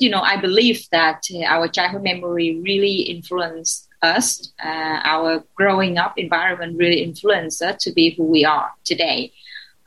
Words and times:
you 0.00 0.10
know, 0.10 0.20
I 0.20 0.36
believe 0.36 0.88
that 0.90 1.24
uh, 1.32 1.44
our 1.44 1.68
childhood 1.68 2.02
memory 2.02 2.60
really 2.62 3.02
influenced 3.02 3.88
us. 4.02 4.52
Uh, 4.62 5.00
our 5.04 5.44
growing 5.54 5.98
up 5.98 6.14
environment 6.16 6.78
really 6.78 7.02
influenced 7.02 7.62
us 7.62 7.82
to 7.84 7.92
be 7.92 8.10
who 8.10 8.24
we 8.24 8.44
are 8.44 8.70
today. 8.84 9.32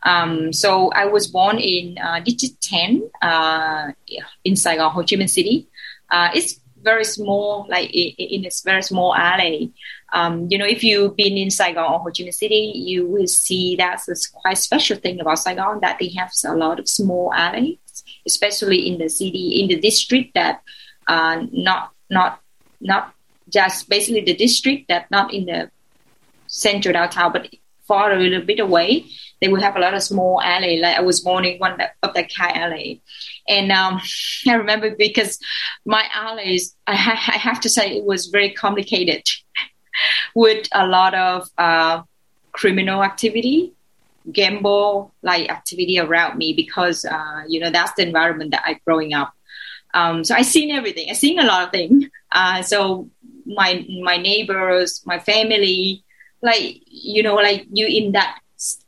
Um, 0.03 0.53
so 0.53 0.91
I 0.91 1.05
was 1.05 1.27
born 1.27 1.57
in 1.57 1.97
uh, 1.97 2.19
District 2.19 2.61
10 2.61 3.09
uh, 3.21 3.91
in 4.43 4.55
Saigon, 4.55 4.91
Ho 4.91 5.01
Chi 5.01 5.15
Minh 5.15 5.29
City. 5.29 5.67
Uh, 6.11 6.29
it's 6.35 6.59
very 6.81 7.05
small, 7.05 7.65
like 7.69 7.89
in, 7.91 8.45
its 8.45 8.61
very 8.61 8.83
small 8.83 9.15
alley. 9.15 9.73
Um, 10.13 10.47
you 10.49 10.59
know, 10.59 10.65
if 10.65 10.83
you've 10.83 11.15
been 11.15 11.37
in 11.37 11.49
Saigon 11.49 11.91
or 11.91 11.99
Ho 11.99 12.05
Chi 12.05 12.23
Minh 12.23 12.33
City, 12.33 12.71
you 12.75 13.07
will 13.07 13.25
see 13.27 13.75
that's 13.75 14.07
a 14.07 14.15
quite 14.31 14.59
special 14.59 14.95
thing 14.97 15.19
about 15.19 15.39
Saigon 15.39 15.79
that 15.81 15.97
they 15.99 16.09
have 16.09 16.31
a 16.45 16.55
lot 16.55 16.79
of 16.79 16.87
small 16.87 17.33
alleys, 17.33 17.79
especially 18.27 18.87
in 18.87 18.99
the 18.99 19.09
city, 19.09 19.59
in 19.59 19.67
the 19.67 19.79
district 19.79 20.35
that 20.35 20.61
uh, 21.07 21.41
not 21.51 21.91
not 22.11 22.41
not 22.79 23.15
just 23.49 23.89
basically 23.89 24.21
the 24.21 24.35
district 24.35 24.87
that 24.87 25.09
not 25.09 25.33
in 25.33 25.45
the 25.45 25.71
central 26.45 26.93
downtown, 26.93 27.33
but 27.33 27.49
far 27.87 28.11
a 28.11 28.19
little 28.19 28.41
bit 28.41 28.59
away. 28.59 29.05
They 29.41 29.47
will 29.47 29.61
have 29.61 29.75
a 29.75 29.79
lot 29.79 29.95
of 29.95 30.03
small 30.03 30.39
alley. 30.41 30.79
Like 30.79 30.95
I 30.95 31.01
was 31.01 31.21
born 31.21 31.43
in 31.43 31.57
one 31.57 31.81
of 32.03 32.13
the 32.13 32.23
Kai 32.23 32.51
alley, 32.51 33.01
and 33.49 33.71
um, 33.71 33.99
I 34.47 34.53
remember 34.53 34.95
because 34.95 35.39
my 35.85 36.05
alleys, 36.13 36.75
I, 36.85 36.95
ha- 37.05 37.31
I 37.33 37.37
have 37.37 37.59
to 37.61 37.69
say, 37.69 37.97
it 37.97 38.05
was 38.05 38.27
very 38.27 38.51
complicated 38.51 39.23
with 40.35 40.67
a 40.73 40.87
lot 40.87 41.13
of 41.13 41.49
uh, 41.57 42.03
criminal 42.51 43.03
activity, 43.03 43.73
gamble 44.31 45.13
like 45.21 45.49
activity 45.49 45.99
around 45.99 46.37
me 46.37 46.53
because 46.53 47.05
uh, 47.05 47.43
you 47.47 47.59
know 47.59 47.69
that's 47.69 47.93
the 47.93 48.05
environment 48.05 48.51
that 48.51 48.63
I 48.65 48.79
growing 48.85 49.13
up. 49.13 49.33
Um, 49.93 50.23
so 50.23 50.33
I 50.35 50.41
seen 50.41 50.71
everything. 50.71 51.07
I 51.09 51.13
seen 51.13 51.39
a 51.39 51.45
lot 51.45 51.65
of 51.65 51.71
things. 51.71 52.05
Uh, 52.35 52.63
so 52.63 53.07
my 53.45 53.85
my 54.01 54.17
neighbors, 54.17 55.03
my 55.05 55.19
family, 55.19 56.03
like 56.41 56.81
you 56.87 57.21
know, 57.21 57.35
like 57.35 57.67
you 57.71 57.85
in 57.85 58.13
that 58.13 58.39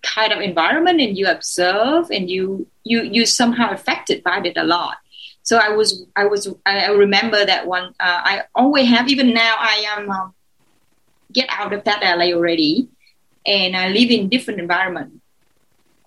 kind 0.04 0.32
of 0.32 0.40
environment 0.40 1.02
and 1.02 1.18
you 1.18 1.28
observe 1.28 2.10
and 2.12 2.30
you 2.30 2.68
you 2.84 3.02
you 3.04 3.26
somehow 3.26 3.72
affected 3.72 4.24
by 4.24 4.40
it 4.44 4.56
a 4.58 4.64
lot 4.64 4.98
so 5.44 5.58
i 5.58 5.70
was 5.70 6.06
i 6.16 6.26
was 6.26 6.48
i 6.66 6.88
remember 6.88 7.46
that 7.46 7.68
one 7.68 7.86
uh, 8.00 8.22
i 8.24 8.44
always 8.56 8.88
have 8.88 9.10
even 9.10 9.34
now 9.34 9.56
i 9.60 9.86
am 9.98 10.10
um, 10.10 10.34
get 11.36 11.48
out 11.50 11.74
of 11.74 11.84
that 11.84 12.02
la 12.02 12.26
already 12.26 12.88
and 13.46 13.76
i 13.76 13.90
live 13.90 14.10
in 14.10 14.30
different 14.30 14.60
environment 14.60 15.22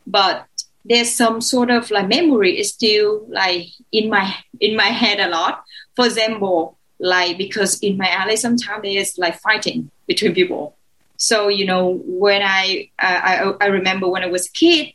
but 0.06 0.46
there's 0.84 1.10
some 1.10 1.40
sort 1.40 1.70
of 1.70 1.90
like 1.90 2.08
memory 2.08 2.58
is 2.58 2.70
still 2.70 3.26
like 3.28 3.66
in 3.92 4.08
my 4.08 4.34
in 4.60 4.76
my 4.76 4.90
head 5.02 5.20
a 5.20 5.28
lot 5.28 5.62
for 5.94 6.06
example 6.06 6.78
like 6.98 7.38
because 7.38 7.78
in 7.80 7.96
my 7.96 8.08
alley 8.08 8.36
sometimes 8.36 8.82
there's 8.82 9.18
like 9.18 9.38
fighting 9.38 9.90
between 10.06 10.34
people 10.34 10.74
so 11.18 11.48
you 11.48 11.66
know, 11.66 12.00
when 12.06 12.42
I 12.42 12.90
I, 12.98 13.52
I 13.60 13.66
remember 13.66 14.08
when 14.08 14.22
I 14.22 14.28
was 14.28 14.46
a 14.46 14.52
kid, 14.52 14.94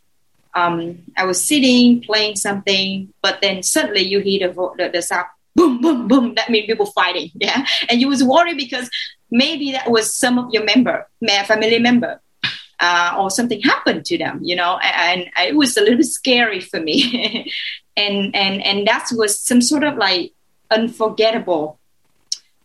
um, 0.56 1.00
I 1.18 1.25
was 1.25 1.44
sitting 1.44 2.02
playing 2.02 2.38
something, 2.38 3.14
but 3.22 3.40
then 3.42 3.62
suddenly 3.62 4.03
you 4.03 4.20
hear 4.20 4.47
the 4.47 4.72
the, 4.78 4.90
the 4.90 5.02
sound 5.02 5.28
boom 5.53 5.81
boom 5.81 6.08
boom. 6.08 6.34
That 6.36 6.50
means 6.50 6.66
people 6.66 6.88
fighting, 6.88 7.30
yeah. 7.36 7.66
And 7.90 8.00
you 8.00 8.08
was 8.08 8.23
worried 8.23 8.58
because 8.58 8.90
maybe 9.34 9.72
that 9.73 9.89
was 9.89 10.14
some 10.14 10.38
of 10.39 10.53
your 10.53 10.64
member, 10.64 11.08
family 11.45 11.80
member. 11.80 12.22
Uh, 12.80 13.16
or 13.17 13.30
something 13.30 13.62
happened 13.62 14.03
to 14.03 14.17
them, 14.17 14.40
you 14.44 14.58
know, 14.58 14.78
and, 14.80 15.22
and 15.38 15.48
it 15.48 15.56
was 15.56 15.78
a 15.78 15.80
little 15.80 15.96
bit 15.96 16.06
scary 16.06 16.59
for 16.59 16.81
me, 16.81 17.50
and 17.96 18.35
and 18.35 18.62
and 18.62 18.85
that 18.85 19.07
was 19.13 19.40
some 19.40 19.62
sort 19.62 19.85
of 19.85 19.96
like 19.96 20.34
unforgettable 20.69 21.80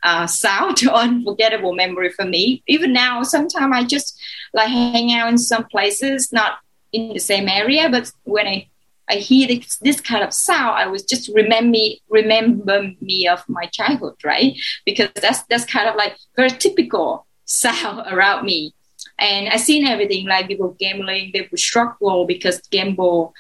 uh, 0.02 0.26
sound 0.26 0.80
unforgettable 0.92 1.74
memory 1.74 2.10
for 2.10 2.24
me. 2.24 2.62
Even 2.66 2.92
now, 2.92 3.22
sometimes 3.22 3.72
I 3.74 3.84
just 3.84 4.20
like 4.52 4.68
hang 4.68 5.12
out 5.12 5.28
in 5.28 5.38
some 5.38 5.64
places, 5.64 6.32
not 6.32 6.58
in 6.92 7.12
the 7.12 7.20
same 7.20 7.48
area, 7.48 7.88
but 7.88 8.10
when 8.24 8.46
I 8.46 8.68
I 9.08 9.14
hear 9.14 9.48
this, 9.48 9.76
this 9.78 10.00
kind 10.00 10.22
of 10.22 10.32
sound, 10.32 10.78
I 10.78 10.86
was 10.86 11.02
just 11.02 11.30
remember 11.34 11.70
me 11.70 12.02
remember 12.08 12.92
me 13.00 13.28
of 13.28 13.42
my 13.48 13.66
childhood, 13.66 14.14
right? 14.24 14.54
Because 14.84 15.10
that's 15.14 15.42
that's 15.44 15.64
kind 15.64 15.88
of 15.88 15.96
like 15.96 16.16
very 16.36 16.50
typical 16.50 17.26
sound 17.44 18.04
around 18.12 18.44
me. 18.44 18.74
And 19.18 19.48
I 19.48 19.56
seen 19.56 19.86
everything 19.86 20.26
like 20.26 20.48
people 20.48 20.76
gambling, 20.78 21.30
they 21.32 21.42
people 21.42 21.58
struggle 21.58 22.26
because 22.26 22.60
gamble 22.70 23.34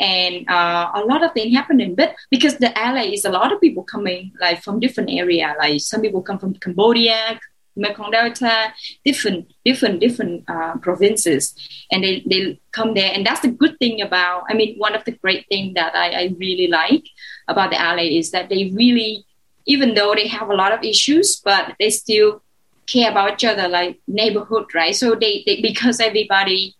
and 0.00 0.48
uh, 0.48 0.90
a 0.94 1.00
lot 1.00 1.22
of 1.22 1.32
things 1.32 1.54
happening. 1.54 1.94
But 1.94 2.14
because 2.30 2.56
the 2.58 2.72
LA 2.76 3.12
is 3.12 3.24
a 3.24 3.30
lot 3.30 3.52
of 3.52 3.60
people 3.60 3.84
coming 3.84 4.32
like 4.40 4.62
from 4.62 4.80
different 4.80 5.10
area, 5.10 5.54
like 5.58 5.80
some 5.80 6.00
people 6.00 6.22
come 6.22 6.38
from 6.38 6.54
Cambodia, 6.54 7.38
Mekong 7.76 8.10
Delta, 8.12 8.72
different, 9.04 9.52
different, 9.64 10.00
different 10.00 10.44
uh, 10.48 10.76
provinces, 10.78 11.54
and 11.90 12.04
they, 12.04 12.22
they 12.26 12.60
come 12.72 12.94
there, 12.94 13.10
and 13.12 13.26
that's 13.26 13.40
the 13.40 13.48
good 13.48 13.78
thing 13.78 14.00
about. 14.00 14.44
I 14.48 14.54
mean, 14.54 14.76
one 14.78 14.94
of 14.94 15.04
the 15.04 15.12
great 15.12 15.46
things 15.48 15.74
that 15.74 15.94
I, 15.94 16.10
I 16.10 16.34
really 16.38 16.68
like 16.68 17.04
about 17.48 17.70
the 17.70 17.76
LA 17.76 18.18
is 18.18 18.30
that 18.30 18.48
they 18.48 18.70
really, 18.74 19.24
even 19.66 19.94
though 19.94 20.14
they 20.14 20.28
have 20.28 20.48
a 20.48 20.54
lot 20.54 20.72
of 20.72 20.82
issues, 20.84 21.36
but 21.36 21.74
they 21.78 21.90
still 21.90 22.42
care 22.86 23.10
about 23.10 23.34
each 23.34 23.44
other, 23.44 23.68
like 23.68 23.98
neighborhood, 24.06 24.74
right? 24.74 24.94
So 24.94 25.14
they, 25.14 25.42
they 25.46 25.60
because 25.60 26.00
everybody 26.00 26.76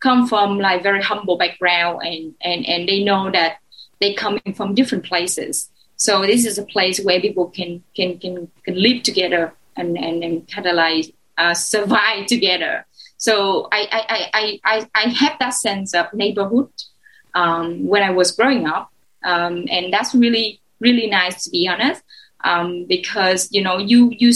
come 0.00 0.26
from 0.26 0.58
like 0.58 0.82
very 0.82 1.02
humble 1.02 1.36
background 1.38 2.00
and, 2.02 2.34
and, 2.40 2.66
and 2.66 2.88
they 2.88 3.04
know 3.04 3.30
that 3.30 3.58
they 4.00 4.14
coming 4.14 4.54
from 4.54 4.74
different 4.74 5.04
places. 5.04 5.70
So 5.96 6.22
this 6.22 6.44
is 6.44 6.58
a 6.58 6.64
place 6.64 7.00
where 7.00 7.20
people 7.20 7.48
can 7.50 7.84
can 7.94 8.18
can, 8.18 8.50
can 8.64 8.82
live 8.82 9.04
together 9.04 9.54
and, 9.76 9.96
and, 9.96 10.22
and 10.22 10.76
like 10.76 11.14
uh, 11.38 11.54
survive 11.54 12.26
together. 12.26 12.86
So 13.16 13.68
I, 13.72 13.88
I, 13.90 14.30
I, 14.32 14.60
I, 14.64 14.88
I 14.94 15.08
have 15.10 15.38
that 15.38 15.54
sense 15.54 15.94
of 15.94 16.12
neighborhood 16.12 16.70
um, 17.34 17.86
when 17.86 18.02
I 18.02 18.10
was 18.10 18.32
growing 18.32 18.66
up. 18.66 18.92
Um, 19.24 19.66
and 19.70 19.92
that's 19.92 20.14
really, 20.14 20.60
really 20.80 21.08
nice 21.08 21.44
to 21.44 21.50
be 21.50 21.68
honest. 21.68 22.02
Um, 22.44 22.86
because, 22.86 23.48
you 23.52 23.62
know, 23.62 23.78
you, 23.78 24.12
you, 24.18 24.32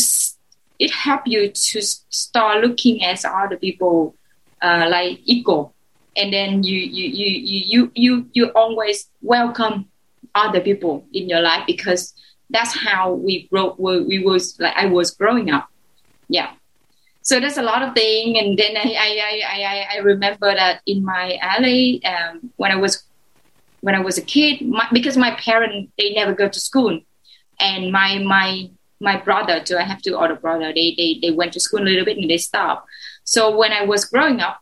it 0.78 0.92
help 0.92 1.22
you 1.26 1.50
to 1.50 1.82
start 1.82 2.62
looking 2.62 3.02
at 3.02 3.24
other 3.24 3.56
people 3.56 4.14
uh, 4.62 4.86
like 4.88 5.20
equal 5.24 5.74
and 6.16 6.32
then 6.32 6.62
you 6.62 6.78
you 6.78 7.08
you 7.08 7.60
you 7.64 7.92
you 7.94 8.30
you 8.32 8.46
always 8.54 9.08
welcome 9.22 9.86
other 10.34 10.60
people 10.60 11.06
in 11.12 11.28
your 11.28 11.40
life 11.40 11.64
because 11.66 12.14
that's 12.50 12.76
how 12.76 13.12
we 13.12 13.46
grow 13.48 13.74
we, 13.78 14.02
we 14.04 14.18
was 14.24 14.58
like 14.60 14.74
i 14.76 14.86
was 14.86 15.10
growing 15.10 15.50
up. 15.50 15.68
Yeah. 16.28 16.52
So 17.22 17.40
there's 17.40 17.58
a 17.58 17.62
lot 17.62 17.82
of 17.82 17.94
thing 17.94 18.38
and 18.38 18.58
then 18.58 18.76
i 18.76 18.88
i 19.08 19.42
i 19.56 19.86
i, 19.94 19.98
remember 19.98 20.54
that 20.54 20.80
in 20.86 21.04
my 21.04 21.38
alley 21.40 22.04
um, 22.04 22.50
when 22.56 22.70
i 22.70 22.76
was 22.76 23.02
when 23.80 23.94
i 23.94 24.00
was 24.00 24.16
a 24.18 24.22
kid 24.22 24.62
my, 24.62 24.86
because 24.92 25.16
my 25.16 25.32
parents 25.32 25.92
they 25.98 26.12
never 26.12 26.34
go 26.34 26.48
to 26.48 26.60
school. 26.60 27.00
And 27.58 27.90
my 27.90 28.18
my 28.18 28.70
my 29.00 29.16
brother 29.16 29.60
too 29.60 29.78
i 29.78 29.82
have 29.82 30.02
two 30.02 30.14
older 30.14 30.36
brother 30.36 30.72
they 30.74 30.94
they, 30.96 31.18
they 31.22 31.30
went 31.30 31.52
to 31.54 31.60
school 31.60 31.80
a 31.82 31.88
little 31.90 32.04
bit 32.04 32.18
and 32.18 32.30
they 32.30 32.38
stopped. 32.38 32.88
So 33.24 33.56
when 33.56 33.72
I 33.72 33.82
was 33.84 34.04
growing 34.04 34.40
up, 34.40 34.60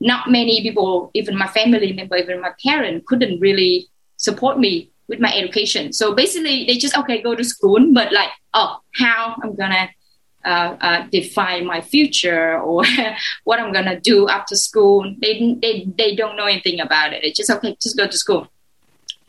not 0.00 0.28
many 0.28 0.60
people, 0.60 1.12
even 1.14 1.38
my 1.38 1.46
family 1.46 1.92
member, 1.92 2.16
even 2.16 2.40
my 2.40 2.52
parents, 2.62 3.04
couldn't 3.06 3.38
really 3.38 3.88
support 4.16 4.58
me 4.58 4.90
with 5.08 5.20
my 5.20 5.34
education. 5.34 5.92
So 5.92 6.14
basically, 6.14 6.64
they 6.66 6.76
just 6.76 6.96
okay, 6.96 7.22
go 7.22 7.34
to 7.34 7.44
school, 7.44 7.92
but 7.92 8.12
like, 8.12 8.30
oh, 8.54 8.78
how 8.94 9.36
I'm 9.42 9.54
gonna 9.54 9.88
uh, 10.44 10.76
uh, 10.80 11.06
define 11.10 11.66
my 11.66 11.80
future 11.80 12.60
or 12.60 12.84
what 13.44 13.60
I'm 13.60 13.72
gonna 13.72 14.00
do 14.00 14.28
after 14.28 14.56
school. 14.56 15.14
They 15.20 15.56
they 15.60 15.86
they 15.96 16.14
don't 16.14 16.36
know 16.36 16.46
anything 16.46 16.80
about 16.80 17.12
it. 17.12 17.24
It's 17.24 17.38
just 17.38 17.50
okay, 17.50 17.76
just 17.80 17.96
go 17.96 18.06
to 18.06 18.18
school. 18.18 18.48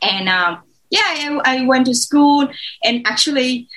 And 0.02 0.28
um, 0.28 0.62
yeah, 0.90 1.02
I, 1.04 1.40
I 1.44 1.66
went 1.66 1.86
to 1.86 1.94
school, 1.94 2.48
and 2.82 3.06
actually, 3.06 3.68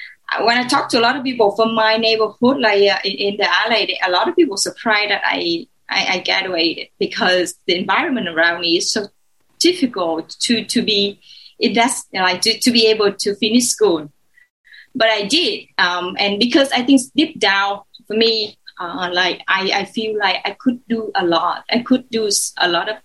when 0.42 0.58
I 0.58 0.68
talk 0.68 0.90
to 0.90 1.00
a 1.00 1.02
lot 1.02 1.16
of 1.16 1.24
people 1.24 1.56
from 1.56 1.74
my 1.74 1.98
neighborhood, 1.98 2.60
like 2.60 2.82
uh, 2.82 3.00
in, 3.04 3.12
in, 3.12 3.38
the 3.38 3.48
LA, 3.70 3.86
a 4.06 4.12
lot 4.12 4.28
of 4.28 4.36
people 4.36 4.58
surprised 4.58 5.12
that 5.12 5.22
I, 5.26 5.68
I, 5.90 6.06
I 6.10 6.24
graduated 6.26 6.90
because 7.00 7.56
the 7.66 7.76
environment 7.76 8.28
around 8.28 8.62
me 8.62 8.78
is 8.78 8.92
so 8.92 9.08
difficult 9.60 10.36
to 10.40 10.64
to 10.66 10.82
be 10.84 11.20
it 11.60 11.74
does 11.74 12.06
like 12.14 12.42
to, 12.42 12.60
to 12.60 12.72
be 12.72 12.88
able 12.88 13.14
to 13.14 13.36
finish 13.36 13.66
school. 13.66 14.12
But 14.96 15.10
I 15.10 15.26
did, 15.26 15.68
um, 15.78 16.16
and 16.20 16.40
because 16.40 16.72
I 16.72 16.82
think 16.84 17.02
deep 17.16 17.40
down 17.40 17.82
for 18.08 18.16
me, 18.16 18.58
uh, 18.80 19.10
like 19.12 19.42
I, 19.48 19.72
I 19.74 19.86
feel 19.86 20.18
like 20.18 20.38
I 20.46 20.52
could 20.52 20.80
do 20.88 21.12
a 21.16 21.26
lot. 21.26 21.66
I 21.70 21.80
could 21.80 22.10
do 22.10 22.30
a 22.58 22.68
lot 22.68 22.90
of 22.90 22.98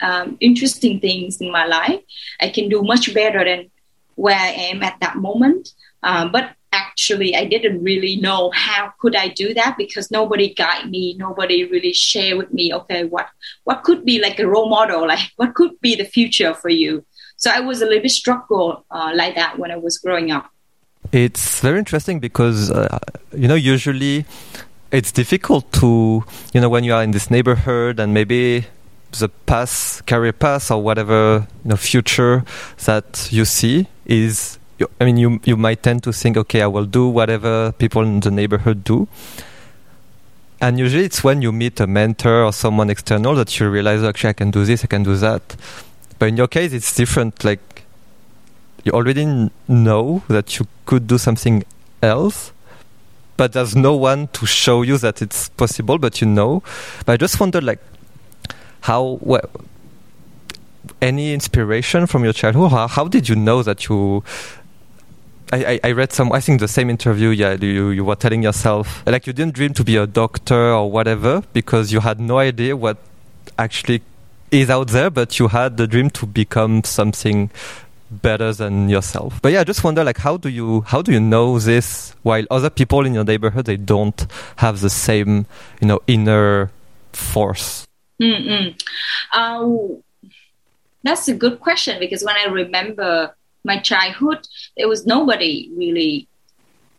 um, 0.00 0.36
interesting 0.40 1.00
things 1.00 1.40
in 1.40 1.50
my 1.50 1.66
life. 1.66 2.00
I 2.40 2.48
can 2.48 2.68
do 2.68 2.82
much 2.82 3.14
better 3.14 3.44
than 3.44 3.70
where 4.16 4.36
I 4.36 4.48
am 4.48 4.82
at 4.82 5.00
that 5.00 5.16
moment. 5.16 5.70
Um, 6.02 6.32
but 6.32 6.50
actually, 6.72 7.36
I 7.36 7.44
didn't 7.44 7.82
really 7.82 8.16
know 8.16 8.50
how 8.54 8.92
could 8.98 9.14
I 9.14 9.28
do 9.28 9.54
that 9.54 9.76
because 9.76 10.10
nobody 10.10 10.52
guide 10.54 10.90
me, 10.90 11.14
nobody 11.18 11.64
really 11.64 11.92
share 11.92 12.36
with 12.36 12.52
me. 12.52 12.72
Okay, 12.74 13.04
what 13.04 13.28
what 13.64 13.84
could 13.84 14.04
be 14.04 14.20
like 14.20 14.38
a 14.38 14.46
role 14.46 14.68
model? 14.68 15.06
Like 15.06 15.30
what 15.36 15.54
could 15.54 15.80
be 15.80 15.94
the 15.94 16.04
future 16.04 16.54
for 16.54 16.70
you? 16.70 17.04
So 17.42 17.50
I 17.50 17.58
was 17.58 17.82
a 17.82 17.86
little 17.86 18.02
bit 18.02 18.12
struggle 18.12 18.84
uh, 18.88 19.10
like 19.16 19.34
that 19.34 19.58
when 19.58 19.72
I 19.72 19.76
was 19.76 19.98
growing 19.98 20.30
up. 20.30 20.48
It's 21.10 21.58
very 21.58 21.80
interesting 21.80 22.20
because 22.20 22.70
uh, 22.70 23.00
you 23.36 23.48
know 23.48 23.56
usually 23.56 24.24
it's 24.92 25.10
difficult 25.10 25.72
to 25.72 26.22
you 26.54 26.60
know 26.60 26.68
when 26.68 26.84
you 26.84 26.94
are 26.94 27.02
in 27.02 27.10
this 27.10 27.32
neighborhood 27.32 27.98
and 27.98 28.14
maybe 28.14 28.66
the 29.18 29.28
path, 29.28 30.02
career 30.06 30.32
path, 30.32 30.70
or 30.70 30.80
whatever 30.80 31.48
you 31.64 31.70
know 31.70 31.76
future 31.76 32.44
that 32.84 33.28
you 33.32 33.44
see 33.44 33.88
is. 34.06 34.60
I 35.00 35.04
mean, 35.04 35.16
you 35.16 35.40
you 35.44 35.56
might 35.56 35.82
tend 35.82 36.04
to 36.04 36.12
think, 36.12 36.36
okay, 36.36 36.62
I 36.62 36.68
will 36.68 36.86
do 36.86 37.08
whatever 37.08 37.72
people 37.72 38.02
in 38.02 38.20
the 38.20 38.30
neighborhood 38.30 38.84
do, 38.84 39.08
and 40.60 40.78
usually 40.78 41.06
it's 41.06 41.24
when 41.24 41.42
you 41.42 41.50
meet 41.50 41.80
a 41.80 41.88
mentor 41.88 42.44
or 42.44 42.52
someone 42.52 42.88
external 42.88 43.34
that 43.34 43.58
you 43.58 43.68
realize, 43.68 44.04
actually, 44.04 44.30
I 44.30 44.34
can 44.34 44.52
do 44.52 44.64
this, 44.64 44.84
I 44.84 44.86
can 44.86 45.02
do 45.02 45.16
that. 45.16 45.56
But 46.22 46.28
in 46.28 46.36
your 46.36 46.46
case, 46.46 46.72
it's 46.72 46.94
different. 46.94 47.42
Like 47.42 47.82
you 48.84 48.92
already 48.92 49.50
know 49.66 50.22
that 50.28 50.56
you 50.56 50.68
could 50.86 51.08
do 51.08 51.18
something 51.18 51.64
else, 52.00 52.52
but 53.36 53.54
there's 53.54 53.74
no 53.74 53.96
one 53.96 54.28
to 54.28 54.46
show 54.46 54.82
you 54.82 54.98
that 54.98 55.20
it's 55.20 55.48
possible. 55.48 55.98
But 55.98 56.20
you 56.20 56.28
know. 56.28 56.62
But 57.04 57.14
I 57.14 57.16
just 57.16 57.40
wonder, 57.40 57.60
like, 57.60 57.80
how 58.82 59.18
well, 59.20 59.50
any 61.00 61.34
inspiration 61.34 62.06
from 62.06 62.22
your 62.22 62.32
childhood 62.32 62.70
how, 62.70 62.86
how 62.86 63.08
did 63.08 63.28
you 63.28 63.34
know 63.34 63.64
that 63.64 63.88
you 63.88 64.22
I, 65.52 65.80
I, 65.82 65.90
read 65.90 66.12
some 66.12 66.30
I 66.30 66.38
think 66.38 66.60
the 66.60 66.68
same 66.68 66.88
interview 66.88 67.30
yeah 67.30 67.54
you, 67.60 67.90
you 67.90 68.04
were 68.04 68.14
telling 68.14 68.44
yourself 68.44 69.02
like 69.06 69.26
you 69.26 69.32
didn't 69.32 69.54
dream 69.54 69.74
to 69.74 69.82
be 69.82 69.96
a 69.96 70.06
doctor 70.06 70.70
or 70.72 70.88
whatever 70.88 71.42
because 71.52 71.92
you 71.92 71.98
had 71.98 72.20
no 72.20 72.38
idea 72.38 72.76
what 72.76 72.98
actually 73.58 74.02
is 74.52 74.70
out 74.70 74.88
there 74.88 75.10
but 75.10 75.38
you 75.38 75.48
had 75.48 75.76
the 75.76 75.86
dream 75.86 76.10
to 76.10 76.26
become 76.26 76.84
something 76.84 77.50
better 78.10 78.52
than 78.52 78.88
yourself 78.88 79.40
but 79.42 79.50
yeah 79.52 79.60
I 79.60 79.64
just 79.64 79.82
wonder 79.82 80.04
like 80.04 80.18
how 80.18 80.36
do 80.36 80.48
you 80.48 80.82
how 80.82 81.00
do 81.00 81.12
you 81.12 81.20
know 81.20 81.58
this 81.58 82.14
while 82.22 82.44
other 82.50 82.68
people 82.68 83.06
in 83.06 83.14
your 83.14 83.24
neighborhood 83.24 83.64
they 83.64 83.78
don't 83.78 84.26
have 84.56 84.80
the 84.80 84.90
same 84.90 85.46
you 85.80 85.88
know 85.88 86.00
inner 86.06 86.70
force 87.12 87.86
Mm-mm. 88.22 88.80
Uh, 89.32 89.98
that's 91.02 91.26
a 91.26 91.34
good 91.34 91.58
question 91.58 91.98
because 91.98 92.22
when 92.22 92.36
I 92.36 92.44
remember 92.44 93.34
my 93.64 93.78
childhood, 93.78 94.46
there 94.76 94.88
was 94.88 95.06
nobody 95.06 95.70
really 95.74 96.28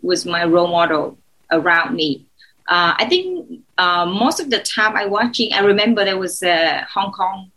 was 0.01 0.25
my 0.25 0.43
role 0.43 0.67
model 0.67 1.17
around 1.51 1.95
me. 1.95 2.25
Uh, 2.67 2.93
I 2.97 3.05
think 3.07 3.62
uh, 3.77 4.05
most 4.05 4.39
of 4.39 4.49
the 4.49 4.59
time 4.59 4.95
I 4.95 5.05
watching, 5.05 5.53
I 5.53 5.59
remember 5.59 6.05
there 6.05 6.17
was 6.17 6.41
a 6.43 6.85
Hong 6.93 7.11
Kong 7.11 7.51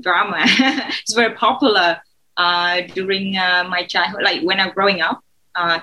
drama. 0.00 0.36
it's 0.44 1.14
very 1.14 1.34
popular 1.34 2.00
uh, 2.36 2.82
during 2.94 3.36
uh, 3.36 3.64
my 3.68 3.84
childhood, 3.84 4.22
like 4.22 4.42
when 4.42 4.60
I'm 4.60 4.72
growing 4.72 5.00
up. 5.00 5.22
Uh, 5.54 5.80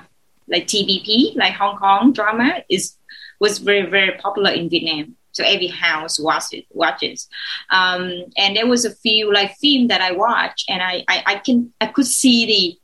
like 0.47 0.67
TVB, 0.67 1.35
like 1.35 1.53
Hong 1.53 1.77
Kong 1.77 2.11
drama, 2.13 2.63
is 2.69 2.95
was 3.39 3.57
very 3.57 3.89
very 3.89 4.11
popular 4.17 4.51
in 4.51 4.69
Vietnam 4.69 5.15
so 5.33 5.43
every 5.43 5.67
house 5.67 6.19
watches 6.19 6.63
watches 6.71 7.27
um, 7.69 8.23
and 8.37 8.55
there 8.55 8.67
was 8.67 8.85
a 8.85 8.95
few 8.95 9.33
like 9.33 9.55
film 9.57 9.87
that 9.87 9.99
i 9.99 10.11
watched 10.11 10.65
and 10.69 10.81
I, 10.81 11.03
I, 11.09 11.23
I 11.25 11.35
can 11.35 11.73
i 11.81 11.87
could 11.87 12.07
see 12.07 12.45
the 12.45 12.79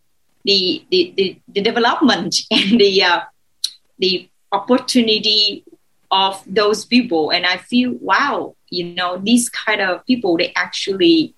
the 0.46 0.86
the, 0.92 1.14
the, 1.16 1.42
the 1.48 1.62
development 1.62 2.36
and 2.52 2.80
the 2.80 3.04
uh, 3.04 3.22
the 4.00 4.30
opportunity 4.52 5.64
of 6.12 6.44
those 6.48 6.86
people. 6.86 7.32
And 7.32 7.46
i 7.46 7.58
feel 7.58 7.94
wow 8.02 8.56
you 8.70 8.94
know 8.94 9.18
these 9.18 9.50
kind 9.50 9.82
of 9.82 10.06
people 10.06 10.38
they 10.38 10.54
actually 10.56 11.36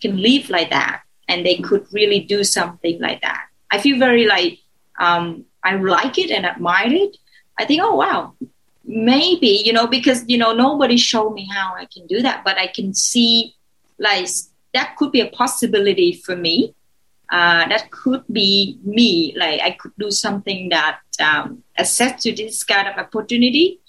can 0.00 0.20
live 0.20 0.50
like 0.50 0.70
that. 0.70 1.02
And 1.28 1.46
they 1.46 1.56
could 1.58 1.86
really 1.92 2.20
do 2.20 2.44
something 2.44 3.00
like 3.00 3.22
that. 3.22 3.46
I 3.70 3.78
feel 3.78 3.98
very 3.98 4.26
like 4.26 4.58
um, 4.98 5.46
i 5.64 5.74
like 5.76 6.18
it 6.18 6.30
and 6.30 6.44
admire 6.44 6.92
it. 6.92 7.16
I 7.58 7.64
think 7.64 7.80
oh 7.82 7.96
wow 7.96 8.34
maybe 8.84 9.62
you 9.64 9.72
know 9.72 9.86
because 9.86 10.24
you 10.26 10.36
know 10.36 10.52
nobody 10.52 10.96
showed 10.96 11.32
me 11.32 11.48
how 11.50 11.74
i 11.76 11.86
can 11.86 12.06
do 12.06 12.20
that. 12.22 12.42
But 12.44 12.58
i 12.58 12.66
can 12.66 12.94
see 12.94 13.54
like 13.98 14.28
that 14.74 14.96
could 14.96 15.12
be 15.12 15.20
a 15.20 15.30
possibility 15.30 16.12
for 16.12 16.36
me. 16.36 16.74
Uh, 17.30 17.66
that 17.68 17.90
could 17.90 18.24
be 18.30 18.78
me. 18.84 19.34
Like 19.36 19.60
i 19.60 19.70
could 19.70 19.92
do 19.98 20.10
something 20.10 20.68
that 20.70 21.00
um, 21.20 21.62
access 21.78 22.22
to 22.22 22.34
this 22.34 22.64
kind 22.64 22.88
of 22.88 22.96
opportunity 22.98 23.80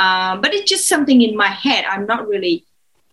um, 0.00 0.40
but 0.40 0.54
it's 0.54 0.68
just 0.68 0.88
something 0.88 1.20
in 1.20 1.36
my 1.36 1.48
head. 1.48 1.84
I'm 1.84 2.06
not 2.06 2.26
really 2.26 2.64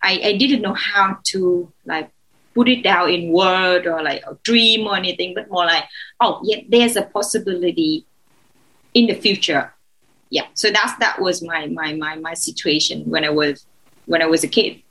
I, 0.01 0.21
I 0.23 0.33
didn't 0.37 0.61
know 0.61 0.73
how 0.73 1.17
to 1.31 1.71
like 1.85 2.09
put 2.55 2.67
it 2.69 2.81
down 2.81 3.09
in 3.09 3.31
word 3.31 3.85
or 3.85 4.01
like 4.01 4.23
a 4.25 4.35
dream 4.43 4.87
or 4.87 4.95
anything 4.95 5.33
but 5.33 5.49
more 5.49 5.65
like 5.65 5.83
oh 6.21 6.39
yeah 6.43 6.61
there's 6.69 6.95
a 6.95 7.03
possibility 7.03 8.05
in 8.93 9.07
the 9.07 9.15
future. 9.15 9.73
Yeah 10.29 10.47
so 10.53 10.69
that's 10.71 10.95
that 10.97 11.19
was 11.21 11.41
my 11.41 11.67
my 11.67 11.93
my 11.93 12.15
my 12.15 12.33
situation 12.33 13.03
when 13.05 13.23
i 13.23 13.29
was 13.29 13.65
when 14.05 14.21
i 14.21 14.25
was 14.25 14.43
a 14.43 14.47
kid. 14.47 14.81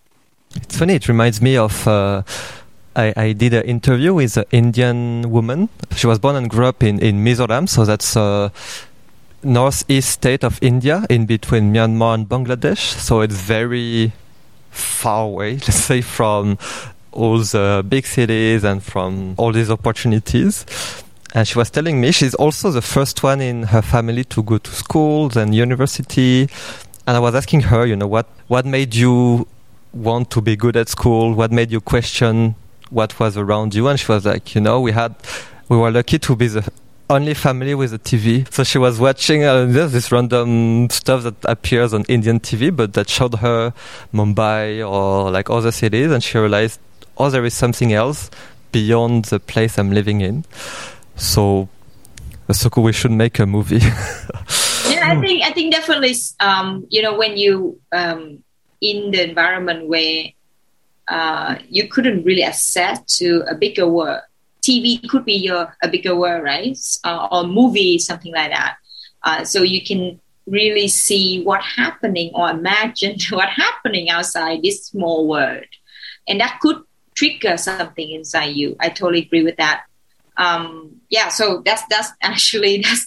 It's 0.54 0.76
funny 0.76 0.94
it 0.94 1.08
reminds 1.08 1.40
me 1.40 1.56
of 1.56 1.86
uh, 1.88 2.22
I, 2.94 3.12
I, 3.16 3.32
did 3.32 3.52
an 3.52 3.64
interview 3.64 4.14
with 4.14 4.38
an 4.38 4.44
Indian 4.52 5.30
woman. 5.30 5.68
She 5.94 6.06
was 6.06 6.18
born 6.18 6.34
and 6.36 6.48
grew 6.48 6.64
up 6.64 6.82
in, 6.82 6.98
in 6.98 7.22
Mizoram, 7.22 7.68
so 7.68 7.84
that's 7.84 8.16
a 8.16 8.50
northeast 9.42 10.10
state 10.10 10.44
of 10.44 10.58
India, 10.62 11.04
in 11.08 11.26
between 11.26 11.72
Myanmar 11.72 12.14
and 12.14 12.28
Bangladesh. 12.28 12.78
So 12.78 13.20
it's 13.20 13.34
very 13.34 14.12
far 14.70 15.24
away, 15.24 15.52
let's 15.66 15.74
say, 15.74 16.00
from 16.00 16.58
all 17.12 17.38
the 17.38 17.84
big 17.88 18.06
cities 18.06 18.64
and 18.64 18.82
from 18.82 19.34
all 19.38 19.52
these 19.52 19.70
opportunities. 19.70 20.66
And 21.34 21.46
she 21.46 21.58
was 21.58 21.70
telling 21.70 22.00
me 22.00 22.12
she's 22.12 22.34
also 22.34 22.70
the 22.70 22.82
first 22.82 23.22
one 23.22 23.40
in 23.40 23.64
her 23.64 23.82
family 23.82 24.24
to 24.24 24.42
go 24.42 24.58
to 24.58 24.70
schools 24.70 25.36
and 25.36 25.54
university. 25.54 26.48
And 27.06 27.16
I 27.16 27.18
was 27.18 27.34
asking 27.34 27.62
her, 27.62 27.86
you 27.86 27.96
know, 27.96 28.06
what, 28.06 28.26
what 28.48 28.64
made 28.64 28.94
you 28.94 29.46
want 29.92 30.30
to 30.30 30.40
be 30.40 30.56
good 30.56 30.76
at 30.76 30.88
school? 30.88 31.34
What 31.34 31.52
made 31.52 31.70
you 31.70 31.80
question 31.80 32.54
what 32.90 33.18
was 33.18 33.36
around 33.36 33.74
you? 33.74 33.88
And 33.88 33.98
she 33.98 34.10
was 34.10 34.24
like, 34.24 34.54
you 34.54 34.60
know, 34.60 34.80
we 34.80 34.92
had, 34.92 35.14
we 35.68 35.76
were 35.76 35.90
lucky 35.90 36.18
to 36.20 36.36
be 36.36 36.48
the 36.48 36.70
only 37.08 37.34
family 37.34 37.74
with 37.74 37.92
a 37.92 37.98
TV. 37.98 38.50
So 38.52 38.64
she 38.64 38.78
was 38.78 38.98
watching 38.98 39.44
uh, 39.44 39.66
this, 39.66 39.92
this 39.92 40.12
random 40.12 40.90
stuff 40.90 41.22
that 41.22 41.34
appears 41.44 41.94
on 41.94 42.04
Indian 42.08 42.40
TV, 42.40 42.74
but 42.74 42.94
that 42.94 43.08
showed 43.08 43.36
her 43.36 43.72
Mumbai 44.12 44.88
or 44.88 45.30
like 45.30 45.48
other 45.50 45.70
cities. 45.70 46.10
And 46.10 46.22
she 46.22 46.38
realized, 46.38 46.80
oh, 47.16 47.30
there 47.30 47.44
is 47.44 47.54
something 47.54 47.92
else 47.92 48.30
beyond 48.72 49.26
the 49.26 49.40
place 49.40 49.78
I'm 49.78 49.92
living 49.92 50.20
in. 50.20 50.44
So, 51.16 51.68
so 52.50 52.70
we 52.76 52.92
should 52.92 53.12
make 53.12 53.38
a 53.38 53.46
movie. 53.46 53.76
yeah, 54.88 55.12
I 55.12 55.20
think 55.20 55.44
I 55.44 55.52
think 55.52 55.72
definitely. 55.72 56.14
Um, 56.40 56.86
you 56.90 57.02
know, 57.02 57.16
when 57.16 57.36
you 57.36 57.80
um, 57.92 58.42
in 58.80 59.10
the 59.10 59.28
environment 59.28 59.88
where 59.88 60.26
uh, 61.08 61.56
you 61.68 61.88
couldn't 61.88 62.24
really 62.24 62.42
access 62.42 63.00
to 63.18 63.44
a 63.48 63.54
bigger 63.54 63.88
world. 63.88 64.20
TV 64.62 65.06
could 65.08 65.24
be 65.24 65.34
your 65.34 65.76
a 65.82 65.88
bigger 65.88 66.16
world, 66.16 66.44
right? 66.44 66.76
Uh, 67.04 67.28
or 67.30 67.44
movie, 67.44 67.98
something 67.98 68.32
like 68.32 68.50
that. 68.50 68.76
Uh, 69.22 69.44
so 69.44 69.62
you 69.62 69.84
can 69.84 70.20
really 70.46 70.88
see 70.88 71.42
what 71.42 71.62
happening 71.62 72.30
or 72.34 72.50
imagine 72.50 73.16
what 73.30 73.48
happening 73.48 74.10
outside 74.10 74.62
this 74.62 74.86
small 74.86 75.26
world, 75.26 75.64
and 76.28 76.40
that 76.40 76.58
could 76.60 76.82
trigger 77.14 77.56
something 77.56 78.10
inside 78.10 78.56
you. 78.56 78.76
I 78.78 78.90
totally 78.90 79.22
agree 79.22 79.42
with 79.42 79.56
that 79.56 79.84
um, 80.36 81.00
yeah, 81.08 81.28
so 81.28 81.62
that's 81.64 81.82
that's 81.88 82.12
actually 82.22 82.82
that's 82.82 83.06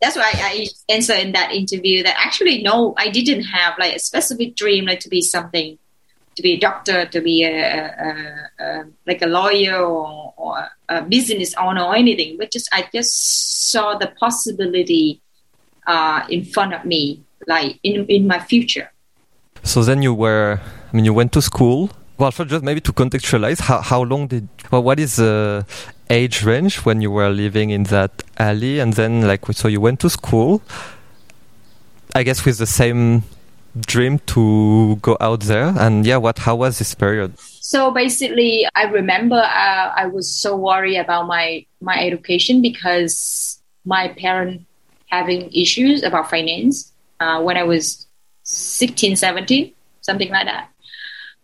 that's 0.00 0.16
why 0.16 0.30
I 0.34 0.66
answer 0.88 1.14
in 1.14 1.32
that 1.32 1.52
interview 1.52 2.02
that 2.02 2.16
actually 2.18 2.62
no, 2.62 2.94
I 2.96 3.10
didn't 3.10 3.44
have 3.44 3.74
like 3.78 3.96
a 3.96 3.98
specific 3.98 4.56
dream 4.56 4.86
like 4.86 5.00
to 5.00 5.08
be 5.08 5.22
something, 5.22 5.78
to 6.36 6.42
be 6.42 6.52
a 6.52 6.58
doctor, 6.58 7.06
to 7.06 7.20
be 7.20 7.44
a, 7.44 7.50
a, 7.50 8.64
a 8.64 8.84
like 9.06 9.22
a 9.22 9.26
lawyer 9.26 9.78
or, 9.80 10.34
or 10.36 10.68
a 10.88 11.02
business 11.02 11.54
owner 11.54 11.82
or 11.82 11.96
anything, 11.96 12.36
but 12.38 12.52
just 12.52 12.68
I 12.72 12.88
just 12.92 13.70
saw 13.70 13.98
the 13.98 14.08
possibility 14.20 15.20
uh, 15.86 16.24
in 16.28 16.44
front 16.44 16.74
of 16.74 16.84
me, 16.84 17.22
like 17.46 17.78
in 17.82 18.06
in 18.06 18.26
my 18.26 18.38
future. 18.38 18.92
So 19.62 19.82
then 19.82 20.02
you 20.02 20.14
were, 20.14 20.60
I 20.92 20.96
mean, 20.96 21.04
you 21.04 21.14
went 21.14 21.32
to 21.32 21.42
school 21.42 21.90
well, 22.18 22.30
for 22.30 22.44
just 22.44 22.64
maybe 22.64 22.80
to 22.80 22.92
contextualize, 22.92 23.60
how, 23.60 23.80
how 23.80 24.02
long 24.02 24.26
did, 24.26 24.48
well, 24.70 24.82
what 24.82 24.98
is 24.98 25.16
the 25.16 25.66
age 26.08 26.44
range 26.44 26.84
when 26.84 27.02
you 27.02 27.10
were 27.10 27.28
living 27.28 27.70
in 27.70 27.84
that 27.84 28.22
alley? 28.38 28.78
And 28.78 28.94
then, 28.94 29.26
like, 29.26 29.44
so 29.52 29.68
you 29.68 29.80
went 29.80 30.00
to 30.00 30.10
school, 30.10 30.62
I 32.14 32.22
guess 32.22 32.44
with 32.44 32.58
the 32.58 32.66
same 32.66 33.24
dream 33.80 34.18
to 34.20 34.96
go 34.96 35.16
out 35.20 35.40
there. 35.40 35.74
And 35.78 36.06
yeah, 36.06 36.16
what, 36.16 36.38
how 36.38 36.56
was 36.56 36.78
this 36.78 36.94
period? 36.94 37.38
So 37.38 37.90
basically, 37.90 38.66
I 38.74 38.84
remember 38.84 39.36
uh, 39.36 39.92
I 39.96 40.06
was 40.06 40.34
so 40.34 40.56
worried 40.56 40.98
about 40.98 41.26
my, 41.26 41.66
my 41.80 41.98
education 41.98 42.62
because 42.62 43.60
my 43.84 44.08
parent 44.08 44.66
having 45.08 45.52
issues 45.52 46.02
about 46.02 46.30
finance 46.30 46.92
uh, 47.20 47.42
when 47.42 47.56
I 47.56 47.62
was 47.62 48.06
16, 48.44 49.16
17, 49.16 49.72
something 50.00 50.30
like 50.30 50.46
that. 50.46 50.68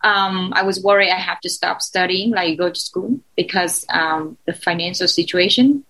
um, 0.05 0.53
I 0.55 0.63
was 0.63 0.83
worried 0.83 1.11
I 1.11 1.19
have 1.19 1.41
to 1.41 1.49
stop 1.51 1.81
studying, 1.81 2.31
like 2.31 2.59
go 2.59 2.71
to 2.71 2.81
school, 2.81 3.21
because 3.37 3.85
um, 3.89 4.37
the 4.47 4.53
financial 4.53 5.09
situation. 5.09 5.85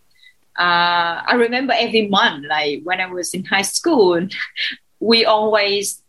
Uh, 0.58 1.24
I 1.26 1.34
remember 1.36 1.72
every 1.76 2.08
month, 2.08 2.44
like 2.46 2.82
when 2.84 3.00
I 3.00 3.06
was 3.06 3.32
in 3.32 3.44
high 3.44 3.62
school, 3.62 4.28
we 5.00 5.24
always 5.24 6.01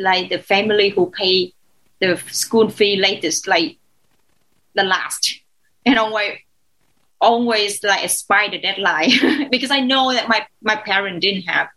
like 0.00 0.30
the 0.30 0.38
family 0.38 0.90
who 0.90 1.10
pay 1.10 1.52
the 2.00 2.16
school 2.30 2.70
fee 2.70 2.96
latest, 2.96 3.46
like 3.46 3.78
the 4.74 4.82
last, 4.82 5.40
and 5.84 5.98
always 5.98 6.38
always 7.20 7.82
like 7.84 8.02
aspire 8.02 8.50
the 8.50 8.58
deadline 8.58 9.10
because 9.50 9.70
I 9.70 9.80
know 9.80 10.12
that 10.12 10.28
my 10.28 10.46
my 10.62 10.76
parent 10.76 11.20
didn't 11.20 11.42
have 11.42 11.68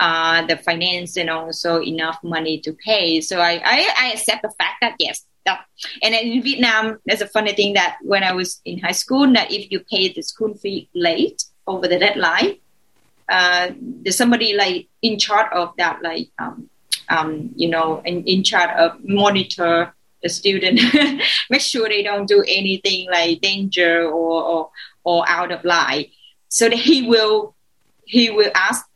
uh, 0.00 0.46
the 0.46 0.56
finance 0.56 1.16
and 1.16 1.30
also 1.30 1.80
enough 1.80 2.18
money 2.22 2.60
to 2.60 2.72
pay. 2.72 3.20
So 3.20 3.38
I, 3.38 3.62
I, 3.64 3.94
I 3.98 4.12
accept 4.12 4.42
the 4.42 4.50
fact 4.58 4.76
that 4.80 4.96
yes, 4.98 5.24
that, 5.46 5.64
and 6.02 6.14
in 6.14 6.42
Vietnam, 6.42 6.98
there's 7.06 7.20
a 7.20 7.28
funny 7.28 7.52
thing 7.52 7.74
that 7.74 7.98
when 8.02 8.22
I 8.22 8.32
was 8.32 8.60
in 8.64 8.78
high 8.78 8.92
school, 8.92 9.30
that 9.32 9.52
if 9.52 9.70
you 9.70 9.80
pay 9.80 10.12
the 10.12 10.22
school 10.22 10.54
fee 10.54 10.88
late 10.94 11.44
over 11.66 11.86
the 11.86 11.98
deadline, 11.98 12.56
uh, 13.28 13.70
there's 13.80 14.16
somebody 14.16 14.54
like 14.54 14.88
in 15.02 15.18
charge 15.18 15.50
of 15.52 15.72
that, 15.78 16.02
like, 16.02 16.28
um, 16.38 16.68
um, 17.14 17.50
you 17.56 17.68
know, 17.68 18.02
in, 18.04 18.24
in 18.24 18.42
charge 18.42 18.70
of 18.76 18.92
monitor 19.04 19.94
the 20.22 20.28
student, 20.28 20.80
make 21.50 21.60
sure 21.60 21.88
they 21.88 22.02
don't 22.02 22.26
do 22.26 22.42
anything 22.48 23.08
like 23.10 23.40
danger 23.40 24.06
or, 24.06 24.42
or, 24.42 24.70
or 25.04 25.28
out 25.28 25.52
of 25.52 25.64
line. 25.64 26.06
So 26.48 26.68
that 26.68 26.78
he 26.78 27.02
will, 27.02 27.54
he 28.04 28.30
will 28.30 28.50
ask 28.54 28.86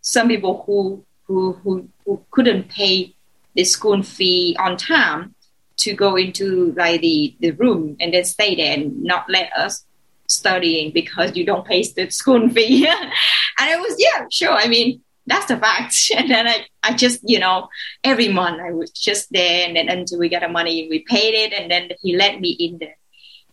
some 0.00 0.28
people 0.28 0.64
who 0.66 1.04
who 1.26 1.52
who, 1.62 1.88
who 2.04 2.20
couldn't 2.30 2.68
pay 2.68 3.14
the 3.54 3.64
school 3.64 4.02
fee 4.02 4.56
on 4.58 4.76
time 4.76 5.34
to 5.76 5.94
go 5.94 6.16
into 6.16 6.72
like 6.76 7.00
the, 7.00 7.34
the 7.40 7.50
room 7.52 7.96
and 8.00 8.14
then 8.14 8.24
stay 8.24 8.54
there 8.54 8.74
and 8.74 9.02
not 9.02 9.28
let 9.28 9.52
us 9.52 9.84
studying 10.26 10.90
because 10.92 11.36
you 11.36 11.44
don't 11.44 11.66
pay 11.66 11.82
the 11.96 12.08
school 12.10 12.48
fee. 12.48 12.86
and 13.58 13.70
it 13.70 13.78
was 13.80 13.96
yeah, 13.98 14.26
sure. 14.30 14.52
I 14.52 14.68
mean, 14.68 15.02
that's 15.26 15.46
the 15.46 15.56
fact. 15.56 15.94
And 16.16 16.30
then 16.30 16.46
I, 16.46 16.66
I 16.82 16.94
just, 16.94 17.20
you 17.24 17.38
know, 17.38 17.68
every 18.04 18.28
month 18.28 18.60
I 18.60 18.72
was 18.72 18.90
just 18.90 19.32
there 19.32 19.66
and 19.66 19.76
then 19.76 19.88
until 19.88 20.18
we 20.18 20.28
got 20.28 20.42
the 20.42 20.48
money, 20.48 20.88
we 20.88 21.00
paid 21.00 21.34
it. 21.34 21.52
And 21.52 21.70
then 21.70 21.90
he 22.02 22.16
let 22.16 22.40
me 22.40 22.50
in 22.50 22.78
the, 22.78 22.88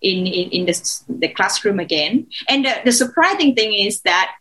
in, 0.02 0.28
in, 0.28 0.50
in 0.52 0.66
the, 0.66 1.02
the 1.10 1.28
classroom 1.30 1.80
again. 1.80 2.28
And 2.48 2.66
the, 2.66 2.76
the 2.86 2.92
surprising 2.92 3.56
thing 3.56 3.74
is 3.74 4.02
that 4.02 4.36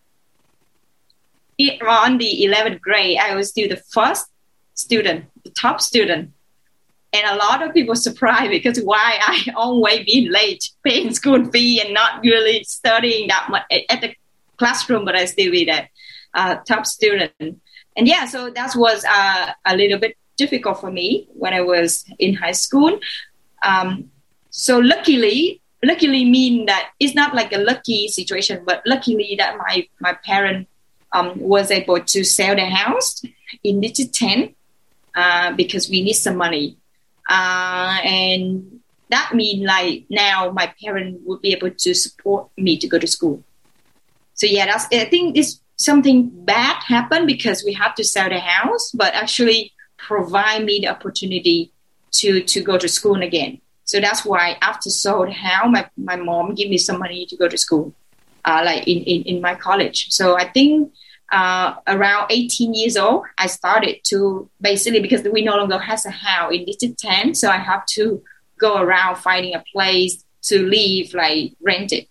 on 1.86 2.18
the 2.18 2.46
11th 2.46 2.80
grade, 2.80 3.18
I 3.20 3.34
was 3.34 3.50
still 3.50 3.68
the 3.68 3.82
first 3.92 4.26
student, 4.74 5.26
the 5.44 5.50
top 5.50 5.80
student. 5.80 6.32
And 7.12 7.26
a 7.26 7.36
lot 7.36 7.62
of 7.62 7.74
people 7.74 7.96
surprised 8.08 8.50
because 8.50 8.78
why 8.80 9.18
I 9.20 9.52
always 9.56 10.04
been 10.06 10.32
late 10.32 10.70
paying 10.84 11.12
school 11.14 11.44
fee 11.50 11.80
and 11.80 11.92
not 11.92 12.22
really 12.22 12.64
studying 12.64 13.28
that 13.28 13.48
much 13.50 13.64
at 13.70 14.00
the 14.00 14.14
classroom, 14.56 15.04
but 15.04 15.16
I 15.16 15.24
still 15.24 15.50
be 15.50 15.64
the 15.64 15.88
uh, 16.34 16.56
top 16.66 16.86
student. 16.86 17.32
And 17.40 18.06
yeah, 18.06 18.26
so 18.26 18.50
that 18.50 18.74
was 18.76 19.04
uh, 19.04 19.52
a 19.64 19.76
little 19.76 19.98
bit 19.98 20.16
difficult 20.36 20.80
for 20.80 20.90
me 20.90 21.28
when 21.34 21.52
I 21.52 21.60
was 21.60 22.04
in 22.18 22.34
high 22.34 22.52
school. 22.52 22.98
Um, 23.62 24.10
so 24.50 24.78
luckily, 24.78 25.60
luckily 25.82 26.24
mean 26.24 26.66
that 26.66 26.90
it's 27.00 27.14
not 27.14 27.34
like 27.34 27.52
a 27.52 27.58
lucky 27.58 28.08
situation, 28.08 28.62
but 28.64 28.82
luckily 28.86 29.34
that 29.38 29.56
my 29.58 29.86
my 30.00 30.14
parent 30.24 30.68
um, 31.12 31.38
was 31.40 31.70
able 31.70 32.00
to 32.00 32.24
sell 32.24 32.54
the 32.54 32.66
house 32.66 33.22
in 33.64 33.80
District 33.80 34.14
10 34.14 34.54
uh, 35.14 35.52
because 35.52 35.88
we 35.88 36.02
need 36.02 36.14
some 36.14 36.36
money. 36.36 36.76
Uh, 37.28 37.98
and 38.04 38.80
that 39.10 39.34
mean 39.34 39.64
like 39.64 40.04
now 40.08 40.50
my 40.50 40.72
parent 40.82 41.20
would 41.24 41.40
be 41.40 41.52
able 41.52 41.70
to 41.70 41.94
support 41.94 42.48
me 42.56 42.78
to 42.78 42.86
go 42.88 42.98
to 42.98 43.06
school. 43.06 43.42
So 44.34 44.46
yeah, 44.46 44.66
that's 44.66 44.86
I 44.92 45.06
think 45.06 45.36
it's 45.36 45.60
something 45.78 46.30
bad 46.44 46.82
happened 46.82 47.26
because 47.26 47.64
we 47.64 47.72
had 47.72 47.92
to 47.94 48.04
sell 48.04 48.28
the 48.28 48.40
house, 48.40 48.90
but 48.92 49.14
actually 49.14 49.72
provide 49.96 50.64
me 50.64 50.80
the 50.80 50.88
opportunity 50.88 51.72
to 52.12 52.42
to 52.42 52.62
go 52.62 52.78
to 52.78 52.88
school 52.88 53.22
again. 53.22 53.60
So 53.84 54.00
that's 54.00 54.24
why 54.24 54.58
after 54.60 54.90
sold 54.90 55.32
house, 55.32 55.68
my, 55.70 55.88
my 55.96 56.16
mom 56.16 56.54
gave 56.54 56.68
me 56.68 56.76
some 56.76 56.98
money 56.98 57.24
to 57.24 57.36
go 57.36 57.48
to 57.48 57.56
school 57.56 57.94
uh, 58.44 58.62
like 58.64 58.86
in, 58.86 58.98
in, 59.04 59.22
in 59.22 59.40
my 59.40 59.54
college. 59.54 60.10
So 60.10 60.36
I 60.36 60.48
think 60.48 60.92
uh, 61.32 61.74
around 61.86 62.30
18 62.30 62.74
years 62.74 62.96
old, 62.96 63.24
I 63.36 63.46
started 63.46 64.00
to 64.04 64.48
basically 64.60 65.00
because 65.00 65.22
we 65.22 65.42
no 65.42 65.56
longer 65.56 65.78
has 65.78 66.06
a 66.06 66.10
house 66.10 66.52
in 66.54 66.64
District 66.64 66.98
10, 66.98 67.34
so 67.34 67.50
I 67.50 67.58
have 67.58 67.84
to 67.96 68.22
go 68.58 68.80
around 68.80 69.16
finding 69.16 69.54
a 69.54 69.64
place 69.72 70.24
to 70.42 70.62
live, 70.62 71.14
like 71.14 71.52
rent 71.62 71.92
it, 71.92 72.08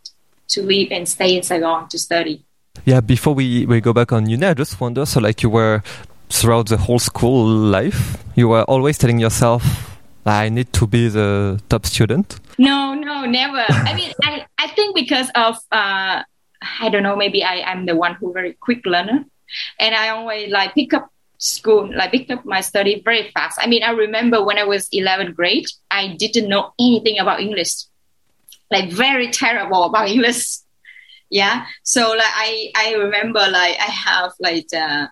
to 0.50 0.62
live 0.62 0.90
and 0.92 1.08
stay 1.08 1.36
in 1.36 1.44
Saigon 1.44 1.90
to 1.90 2.00
study. 2.00 2.46
Yeah, 2.88 3.02
before 3.02 3.36
we, 3.36 3.66
we 3.66 3.82
go 3.82 3.92
back 3.92 4.14
on 4.14 4.30
uni, 4.30 4.46
I 4.46 4.54
just 4.54 4.80
wonder, 4.80 5.06
so 5.06 5.20
like 5.20 5.44
you 5.44 5.50
were 5.50 5.84
throughout 6.30 6.70
the 6.70 6.78
whole 6.78 7.00
school 7.00 7.46
life, 7.46 8.16
you 8.34 8.48
were 8.48 8.64
always 8.64 8.98
telling 8.98 9.20
yourself, 9.20 10.00
I 10.26 10.48
need 10.48 10.72
to 10.72 10.88
be 10.88 11.10
the 11.10 11.62
top 11.68 11.86
student? 11.86 12.40
No, 12.58 12.94
no, 12.94 13.26
never. 13.26 13.66
I 13.68 13.94
mean, 13.94 14.14
I, 14.24 14.46
I 14.58 14.70
think 14.70 14.96
because 14.96 15.30
of, 15.36 15.56
uh, 15.70 16.24
I 16.80 16.90
don't 16.90 17.04
know, 17.04 17.18
maybe 17.18 17.44
I, 17.44 17.60
I'm 17.64 17.88
the 17.88 17.96
one 17.98 18.14
who 18.14 18.32
very 18.32 18.54
quick 18.54 18.86
learner. 18.86 19.26
And 19.78 19.94
I 19.94 20.08
always 20.08 20.50
like 20.50 20.74
pick 20.74 20.94
up 20.94 21.12
school, 21.40 21.94
like 21.94 22.12
pick 22.12 22.32
up 22.32 22.46
my 22.46 22.62
study 22.62 23.02
very 23.04 23.32
fast. 23.32 23.60
I 23.62 23.68
mean, 23.68 23.84
I 23.84 23.92
remember 23.92 24.42
when 24.42 24.58
I 24.58 24.64
was 24.64 24.88
11th 24.92 25.36
grade, 25.36 25.66
I 25.92 26.16
didn't 26.18 26.48
know 26.48 26.72
anything 26.80 27.20
about 27.20 27.42
English, 27.42 27.74
like 28.72 28.94
very 28.94 29.30
terrible 29.30 29.84
about 29.84 30.08
English. 30.08 30.60
Yeah. 31.30 31.66
So 31.84 32.12
like 32.12 32.22
I, 32.26 32.72
I 32.76 32.94
remember 32.94 33.40
like 33.40 33.78
I 33.80 33.92
have 33.92 34.32
like 34.40 34.68
uh, 34.74 35.08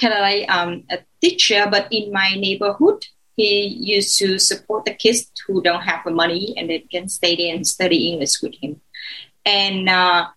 kind 0.00 0.14
of 0.14 0.20
like 0.20 0.50
um, 0.50 0.84
a 0.90 0.98
teacher, 1.20 1.66
but 1.70 1.88
in 1.90 2.12
my 2.12 2.34
neighborhood, 2.34 3.04
he 3.36 3.66
used 3.66 4.18
to 4.18 4.38
support 4.38 4.84
the 4.84 4.94
kids 4.94 5.30
who 5.46 5.62
don't 5.62 5.82
have 5.82 6.00
the 6.04 6.10
money 6.10 6.54
and 6.56 6.70
they 6.70 6.80
can 6.80 7.08
stay 7.08 7.36
there 7.36 7.54
and 7.54 7.66
study 7.66 8.08
English 8.08 8.42
with 8.42 8.54
him. 8.60 8.80
And 9.44 9.88
uh, 9.88 10.28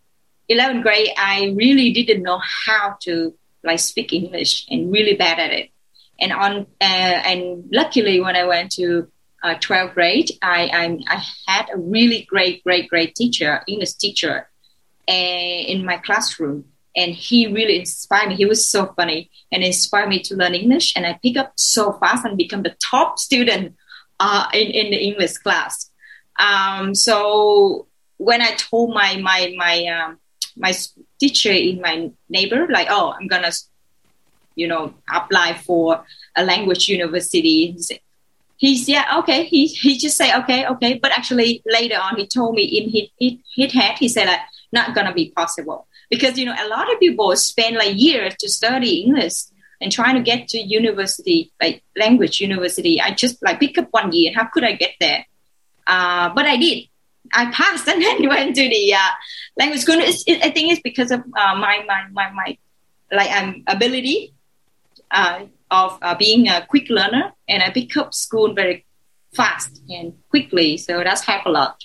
11th 0.49 0.83
grade, 0.83 1.09
I 1.17 1.53
really 1.55 1.91
didn't 1.91 2.23
know 2.23 2.39
how 2.67 2.97
to 3.01 3.33
like 3.63 3.79
speak 3.79 4.13
English 4.13 4.67
and 4.69 4.91
really 4.91 5.15
bad 5.15 5.39
at 5.39 5.51
it. 5.51 5.69
And 6.19 6.31
on 6.31 6.67
uh, 6.79 7.19
and 7.25 7.65
luckily 7.71 8.19
when 8.21 8.35
I 8.35 8.45
went 8.45 8.71
to 8.73 9.07
uh, 9.43 9.55
12th 9.55 9.95
grade, 9.95 10.31
I, 10.41 10.69
I, 10.71 11.15
I 11.15 11.23
had 11.47 11.69
a 11.73 11.77
really 11.77 12.23
great 12.29 12.63
great 12.63 12.87
great 12.89 13.15
teacher, 13.15 13.63
English 13.67 13.93
teacher, 13.93 14.47
in 15.11 15.85
my 15.85 15.97
classroom, 15.97 16.65
and 16.95 17.13
he 17.13 17.47
really 17.47 17.79
inspired 17.79 18.29
me. 18.29 18.35
He 18.35 18.45
was 18.45 18.67
so 18.67 18.93
funny 18.95 19.29
and 19.51 19.63
inspired 19.63 20.09
me 20.09 20.19
to 20.23 20.35
learn 20.35 20.55
English, 20.55 20.93
and 20.95 21.05
I 21.05 21.19
pick 21.21 21.37
up 21.37 21.53
so 21.55 21.93
fast 21.93 22.25
and 22.25 22.37
become 22.37 22.63
the 22.63 22.75
top 22.83 23.19
student 23.19 23.75
uh, 24.19 24.47
in 24.53 24.67
in 24.71 24.91
the 24.91 24.97
English 24.97 25.37
class. 25.37 25.91
Um, 26.39 26.95
so 26.95 27.87
when 28.17 28.41
I 28.41 28.51
told 28.55 28.93
my 28.93 29.17
my 29.17 29.53
my 29.57 29.85
um, 29.85 30.17
my 30.55 30.73
teacher 31.19 31.51
in 31.51 31.81
my 31.81 32.11
neighbor 32.29 32.67
like 32.69 32.87
oh 32.89 33.13
i'm 33.19 33.27
gonna 33.27 33.51
you 34.55 34.67
know 34.67 34.93
apply 35.13 35.53
for 35.53 36.03
a 36.35 36.43
language 36.43 36.87
university 36.87 37.77
he's 38.57 38.87
yeah 38.87 39.17
okay 39.17 39.43
he 39.45 39.67
he 39.67 39.97
just 39.97 40.17
say 40.17 40.35
okay 40.35 40.65
okay 40.67 40.99
but 41.01 41.11
actually 41.11 41.61
later 41.65 41.95
on 41.95 42.17
he 42.17 42.27
told 42.27 42.55
me 42.55 42.63
in 42.63 42.89
his 42.89 43.07
his, 43.19 43.33
his 43.55 43.73
head 43.73 43.97
he 43.97 44.07
said 44.07 44.27
like 44.27 44.39
not 44.71 44.95
gonna 44.95 45.13
be 45.13 45.31
possible 45.31 45.87
because 46.09 46.37
you 46.37 46.45
know 46.45 46.55
a 46.59 46.67
lot 46.67 46.91
of 46.91 46.99
people 46.99 47.35
spend 47.35 47.75
like 47.75 47.95
years 47.97 48.35
to 48.39 48.49
study 48.49 49.01
english 49.01 49.33
and 49.79 49.91
trying 49.91 50.15
to 50.15 50.21
get 50.21 50.47
to 50.47 50.59
university 50.59 51.51
like 51.61 51.83
language 51.97 52.39
university 52.41 53.01
i 53.01 53.11
just 53.11 53.41
like 53.43 53.59
pick 53.59 53.77
up 53.77 53.87
one 53.91 54.11
year 54.11 54.31
how 54.35 54.45
could 54.45 54.63
i 54.63 54.73
get 54.73 54.91
there 54.99 55.25
uh, 55.87 56.29
but 56.33 56.45
i 56.45 56.57
did 56.57 56.87
I 57.33 57.51
passed 57.51 57.87
and 57.91 58.01
then 58.01 58.27
went 58.27 58.55
to 58.55 58.69
the 58.69 58.93
uh, 58.93 59.11
language 59.57 59.81
school. 59.81 59.99
It, 59.99 60.43
I 60.43 60.49
think 60.49 60.71
it's 60.71 60.81
because 60.81 61.11
of 61.11 61.21
uh, 61.21 61.55
my, 61.55 61.83
my, 61.87 62.07
my, 62.11 62.31
my 62.31 62.57
like 63.11 63.31
um, 63.31 63.63
ability 63.67 64.33
uh, 65.11 65.45
of 65.69 65.97
uh, 66.01 66.15
being 66.15 66.47
a 66.47 66.65
quick 66.65 66.89
learner 66.89 67.33
and 67.47 67.61
I 67.61 67.69
pick 67.69 67.95
up 67.97 68.13
school 68.13 68.53
very 68.53 68.85
fast 69.33 69.81
and 69.89 70.13
quickly. 70.29 70.77
So 70.77 71.03
that's 71.03 71.21
helped 71.21 71.47
a 71.47 71.51
lot. 71.51 71.83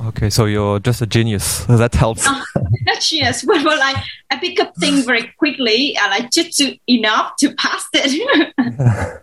Okay, 0.00 0.30
so 0.30 0.46
you're 0.46 0.80
just 0.80 1.02
a 1.02 1.06
genius. 1.06 1.64
That 1.68 1.94
helps. 1.94 2.26
Uh, 2.26 2.42
not 2.86 3.00
genius, 3.00 3.42
but, 3.42 3.62
but 3.62 3.78
like 3.78 3.96
I 4.30 4.38
pick 4.38 4.58
up 4.60 4.74
things 4.76 5.04
very 5.04 5.32
quickly 5.38 5.96
and 5.96 6.12
I 6.12 6.28
just 6.32 6.58
do 6.58 6.74
enough 6.88 7.36
to 7.40 7.54
pass 7.54 7.86
it. 7.92 9.22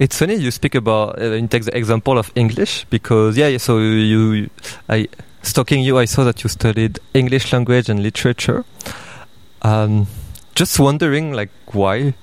It's 0.00 0.18
funny 0.18 0.36
you 0.36 0.50
speak 0.50 0.74
about 0.74 1.20
uh, 1.20 1.32
you 1.32 1.46
take 1.46 1.64
the 1.66 1.76
example 1.76 2.16
of 2.16 2.32
English 2.34 2.86
because 2.88 3.36
yeah, 3.36 3.58
so 3.58 3.78
you 3.78 4.48
I 4.88 5.08
stalking 5.42 5.82
you 5.82 5.98
I 5.98 6.06
saw 6.06 6.24
that 6.24 6.42
you 6.42 6.48
studied 6.48 6.98
English 7.12 7.52
language 7.52 7.90
and 7.90 8.02
literature. 8.02 8.64
Um, 9.60 10.06
just 10.54 10.80
wondering 10.80 11.32
like 11.32 11.50
why. 11.72 12.14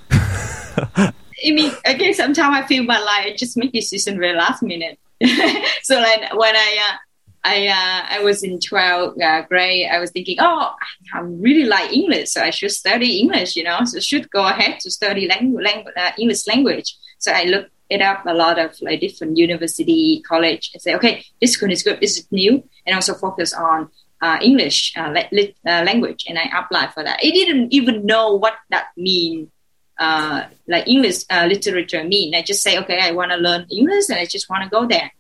I 0.97 1.51
mean, 1.51 1.71
again, 1.85 2.15
sometimes 2.15 2.55
I 2.57 2.65
feel 2.65 2.83
my 2.83 2.97
life 2.97 3.25
I 3.27 3.35
just 3.37 3.55
make 3.57 3.73
decision 3.73 4.19
very 4.19 4.35
last 4.35 4.63
minute. 4.63 4.97
so 5.83 5.99
like 5.99 6.33
when 6.33 6.55
I 6.55 6.77
uh, 6.89 6.97
I 7.43 7.67
uh, 7.67 8.15
I 8.17 8.23
was 8.23 8.43
in 8.43 8.59
12th 8.59 9.21
uh, 9.21 9.41
grade, 9.47 9.89
I 9.89 9.99
was 9.99 10.11
thinking, 10.11 10.37
oh, 10.39 10.73
I 11.13 11.19
really 11.19 11.63
like 11.65 11.93
English, 11.93 12.29
so 12.31 12.41
I 12.41 12.49
should 12.49 12.71
study 12.71 13.19
English, 13.19 13.55
you 13.55 13.63
know, 13.63 13.79
so 13.85 13.99
should 13.99 14.29
go 14.31 14.45
ahead 14.45 14.79
to 14.81 14.91
study 14.91 15.27
language, 15.27 15.63
language 15.63 15.93
uh, 15.97 16.11
English 16.19 16.45
language. 16.47 16.95
So 17.19 17.31
I 17.31 17.43
looked 17.43 17.71
it 17.89 18.01
up 18.01 18.25
a 18.25 18.33
lot 18.33 18.59
of 18.59 18.75
like 18.81 18.99
different 18.99 19.37
university, 19.37 20.21
college, 20.27 20.71
and 20.73 20.81
say, 20.81 20.93
okay, 20.95 21.25
this 21.41 21.61
one 21.61 21.71
is 21.71 21.83
good, 21.83 21.99
this 22.01 22.17
is 22.17 22.27
new, 22.31 22.63
and 22.85 22.95
also 22.95 23.13
focus 23.13 23.53
on 23.53 23.89
uh, 24.21 24.37
English 24.41 24.93
uh, 24.97 25.13
lit, 25.31 25.55
uh, 25.65 25.83
language, 25.85 26.25
and 26.27 26.37
I 26.37 26.49
applied 26.59 26.93
for 26.93 27.03
that. 27.03 27.19
I 27.23 27.29
didn't 27.29 27.73
even 27.73 28.05
know 28.05 28.35
what 28.35 28.55
that 28.69 28.87
mean, 28.97 29.51
uh, 29.99 30.43
like 30.67 30.87
English 30.87 31.23
uh, 31.29 31.45
literature 31.49 32.03
mean. 32.03 32.35
I 32.35 32.41
just 32.41 32.61
say, 32.61 32.77
okay, 32.79 32.99
I 32.99 33.11
want 33.11 33.31
to 33.31 33.37
learn 33.37 33.65
English, 33.69 34.09
and 34.09 34.19
I 34.19 34.25
just 34.25 34.49
want 34.49 34.63
to 34.63 34.69
go 34.69 34.85
there, 34.85 35.11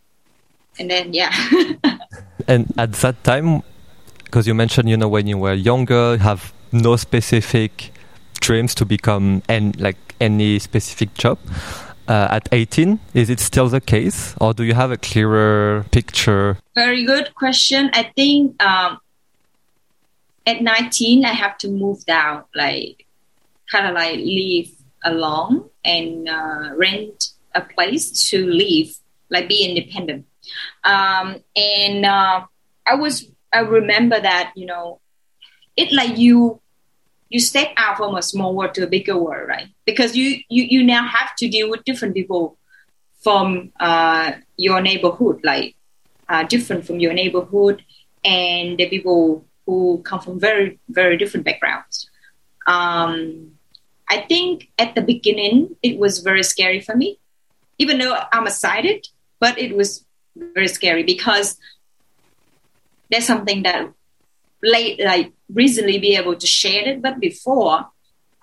and 0.79 0.89
then 0.89 1.13
yeah. 1.13 1.31
and 2.47 2.71
at 2.77 2.93
that 2.93 3.23
time, 3.23 3.63
because 4.23 4.47
you 4.47 4.53
mentioned, 4.53 4.89
you 4.89 4.97
know, 4.97 5.09
when 5.09 5.27
you 5.27 5.37
were 5.37 5.53
younger, 5.53 6.17
have 6.17 6.53
no 6.71 6.95
specific 6.95 7.91
dreams 8.39 8.75
to 8.75 8.85
become 8.85 9.41
and 9.49 9.79
like 9.79 9.97
any 10.19 10.59
specific 10.59 11.13
job 11.15 11.39
uh, 12.07 12.27
at 12.29 12.47
18 12.51 12.99
is 13.13 13.29
it 13.29 13.39
still 13.39 13.67
the 13.67 13.81
case? 13.81 14.35
Or 14.39 14.53
do 14.53 14.63
you 14.63 14.73
have 14.73 14.91
a 14.91 14.97
clearer 14.97 15.85
picture? 15.91 16.57
Very 16.75 17.03
good 17.03 17.33
question. 17.35 17.89
I 17.93 18.11
think 18.15 18.61
um, 18.61 18.99
at 20.47 20.61
19 20.61 21.25
i 21.25 21.33
have 21.33 21.57
to 21.57 21.67
move 21.67 22.05
down 22.05 22.43
like 22.55 23.05
kind 23.71 23.87
of 23.87 23.93
like 23.93 24.17
live 24.17 24.69
alone 25.03 25.69
and 25.83 26.27
uh, 26.27 26.71
rent 26.75 27.31
a 27.55 27.61
place 27.61 28.29
to 28.29 28.45
live 28.45 28.95
like 29.29 29.47
be 29.47 29.65
independent 29.65 30.25
um, 30.83 31.37
and 31.55 32.05
uh, 32.05 32.41
i 32.85 32.95
was 32.95 33.27
i 33.53 33.59
remember 33.59 34.19
that 34.19 34.51
you 34.55 34.65
know 34.65 34.99
it 35.75 35.91
like 35.91 36.17
you 36.17 36.59
you 37.29 37.39
step 37.39 37.73
out 37.77 37.97
from 37.97 38.15
a 38.15 38.21
small 38.21 38.55
world 38.55 38.73
to 38.75 38.83
a 38.83 38.87
bigger 38.87 39.17
world, 39.17 39.47
right? 39.47 39.67
Because 39.85 40.15
you 40.15 40.41
you, 40.49 40.63
you 40.63 40.83
now 40.83 41.07
have 41.07 41.35
to 41.37 41.47
deal 41.47 41.69
with 41.69 41.83
different 41.83 42.13
people 42.13 42.57
from 43.21 43.71
uh, 43.79 44.31
your 44.55 44.81
neighborhood, 44.81 45.41
like 45.43 45.75
uh, 46.29 46.43
different 46.43 46.85
from 46.85 46.99
your 46.99 47.13
neighborhood, 47.13 47.83
and 48.23 48.77
the 48.77 48.87
people 48.89 49.45
who 49.65 50.01
come 50.03 50.19
from 50.19 50.39
very 50.39 50.79
very 50.89 51.17
different 51.17 51.45
backgrounds. 51.45 52.09
Um, 52.65 53.56
I 54.09 54.21
think 54.21 54.69
at 54.77 54.95
the 54.95 55.01
beginning 55.01 55.75
it 55.83 55.97
was 55.97 56.19
very 56.19 56.43
scary 56.43 56.79
for 56.79 56.95
me, 56.95 57.19
even 57.77 57.97
though 57.97 58.17
I'm 58.31 58.47
excited, 58.47 59.07
but 59.39 59.57
it 59.59 59.75
was 59.75 60.05
very 60.35 60.67
scary 60.67 61.03
because 61.03 61.57
there's 63.09 63.25
something 63.25 63.63
that 63.63 63.91
late 64.63 64.99
like 65.03 65.33
recently 65.53 65.97
be 65.99 66.15
able 66.15 66.35
to 66.35 66.47
share 66.47 66.87
it, 66.87 67.01
but 67.01 67.19
before 67.19 67.87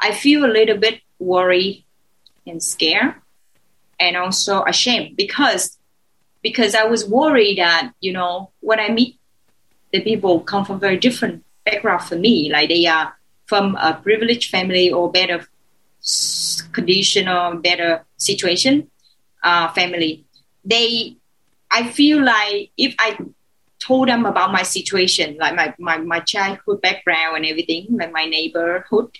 I 0.00 0.12
feel 0.12 0.44
a 0.44 0.52
little 0.52 0.76
bit 0.76 1.00
worried 1.18 1.84
and 2.46 2.62
scared 2.62 3.14
and 3.98 4.16
also 4.16 4.62
ashamed 4.64 5.16
because 5.16 5.78
because 6.42 6.74
I 6.74 6.84
was 6.84 7.08
worried 7.08 7.56
that, 7.56 7.92
you 8.00 8.12
know, 8.12 8.50
when 8.60 8.78
I 8.78 8.90
meet 8.90 9.18
the 9.92 10.02
people 10.02 10.40
come 10.40 10.64
from 10.66 10.78
very 10.78 10.98
different 10.98 11.42
background 11.64 12.02
for 12.02 12.16
me, 12.16 12.50
like 12.52 12.68
they 12.68 12.86
are 12.86 13.16
from 13.46 13.76
a 13.76 13.94
privileged 13.94 14.50
family 14.50 14.92
or 14.92 15.10
better 15.10 15.46
condition 16.72 17.28
or 17.28 17.56
better 17.56 18.04
situation 18.16 18.90
uh, 19.42 19.68
family. 19.72 20.24
They, 20.64 21.16
I 21.70 21.88
feel 21.88 22.22
like 22.22 22.70
if 22.76 22.94
I 22.98 23.18
told 23.78 24.08
them 24.08 24.24
about 24.26 24.52
my 24.52 24.62
situation, 24.62 25.36
like 25.38 25.54
my, 25.54 25.74
my, 25.78 25.98
my 25.98 26.20
childhood 26.20 26.80
background 26.80 27.36
and 27.36 27.46
everything, 27.46 27.86
like 27.90 28.12
my 28.12 28.24
neighborhood, 28.24 29.16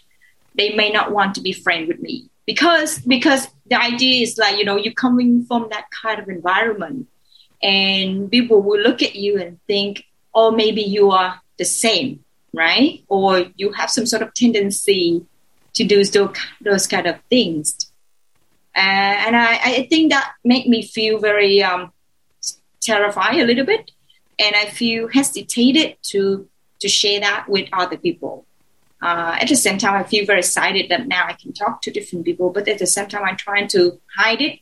they 0.54 0.74
may 0.74 0.90
not 0.90 1.12
want 1.12 1.34
to 1.34 1.40
be 1.40 1.52
friends 1.52 1.88
with 1.88 2.00
me 2.00 2.28
because 2.46 2.98
because 3.00 3.48
the 3.66 3.80
idea 3.80 4.22
is 4.22 4.36
like 4.38 4.58
you 4.58 4.64
know 4.64 4.76
you're 4.76 4.92
coming 4.92 5.44
from 5.44 5.68
that 5.70 5.86
kind 5.90 6.20
of 6.20 6.28
environment, 6.28 7.08
and 7.62 8.30
people 8.30 8.60
will 8.62 8.80
look 8.80 9.02
at 9.02 9.14
you 9.14 9.40
and 9.40 9.58
think, 9.66 10.04
oh, 10.34 10.50
maybe 10.50 10.82
you 10.82 11.10
are 11.10 11.40
the 11.58 11.64
same, 11.64 12.24
right? 12.52 13.02
Or 13.08 13.46
you 13.56 13.72
have 13.72 13.90
some 13.90 14.06
sort 14.06 14.22
of 14.22 14.34
tendency 14.34 15.24
to 15.74 15.84
do 15.84 16.02
those 16.60 16.86
kind 16.86 17.06
of 17.06 17.20
things, 17.30 17.90
uh, 18.76 18.78
and 19.26 19.36
I, 19.36 19.54
I 19.54 19.86
think 19.88 20.12
that 20.12 20.32
made 20.44 20.68
me 20.68 20.82
feel 20.82 21.18
very 21.18 21.62
um, 21.62 21.92
terrified 22.80 23.40
a 23.40 23.44
little 23.44 23.64
bit 23.64 23.90
and 24.38 24.54
I 24.54 24.66
feel 24.66 25.08
hesitated 25.08 25.96
to 26.10 26.48
to 26.80 26.88
share 26.88 27.20
that 27.20 27.46
with 27.48 27.68
other 27.72 27.96
people. 27.96 28.46
Uh, 29.00 29.36
at 29.40 29.48
the 29.48 29.56
same 29.56 29.78
time, 29.78 29.94
I 29.94 30.02
feel 30.04 30.26
very 30.26 30.40
excited 30.40 30.90
that 30.90 31.06
now 31.06 31.24
I 31.26 31.34
can 31.34 31.52
talk 31.52 31.82
to 31.82 31.90
different 31.90 32.24
people, 32.24 32.50
but 32.50 32.66
at 32.68 32.78
the 32.78 32.86
same 32.86 33.08
time, 33.08 33.22
I'm 33.24 33.36
trying 33.36 33.68
to 33.68 34.00
hide 34.16 34.40
it, 34.40 34.60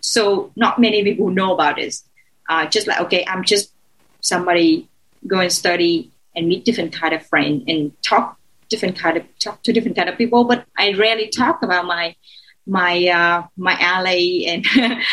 so 0.00 0.52
not 0.56 0.78
many 0.78 1.02
people 1.02 1.30
know 1.30 1.54
about 1.54 1.76
this. 1.76 2.04
Uh, 2.48 2.66
just 2.66 2.86
like 2.86 3.00
okay, 3.00 3.24
I'm 3.26 3.44
just 3.44 3.72
somebody 4.20 4.88
go 5.26 5.40
and 5.40 5.52
study 5.52 6.10
and 6.36 6.48
meet 6.48 6.64
different 6.64 6.92
kind 6.92 7.14
of 7.14 7.26
friend 7.26 7.64
and 7.68 7.92
talk 8.02 8.38
different 8.68 8.98
kind 8.98 9.16
of 9.16 9.24
talk 9.38 9.62
to 9.62 9.72
different 9.72 9.96
kind 9.96 10.08
of 10.08 10.18
people, 10.18 10.44
but 10.44 10.64
I 10.76 10.92
rarely 10.92 11.28
talk 11.28 11.62
about 11.62 11.86
my 11.86 12.14
my 12.66 13.06
uh, 13.08 13.46
my 13.56 13.76
alley 13.80 14.46
and 14.46 14.66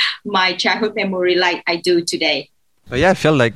my 0.26 0.54
childhood 0.54 0.96
memory 0.96 1.36
like 1.36 1.64
I 1.68 1.76
do 1.78 2.02
today. 2.02 2.50
But 2.90 3.00
yeah, 3.00 3.12
I 3.12 3.14
feel 3.14 3.36
like 3.36 3.54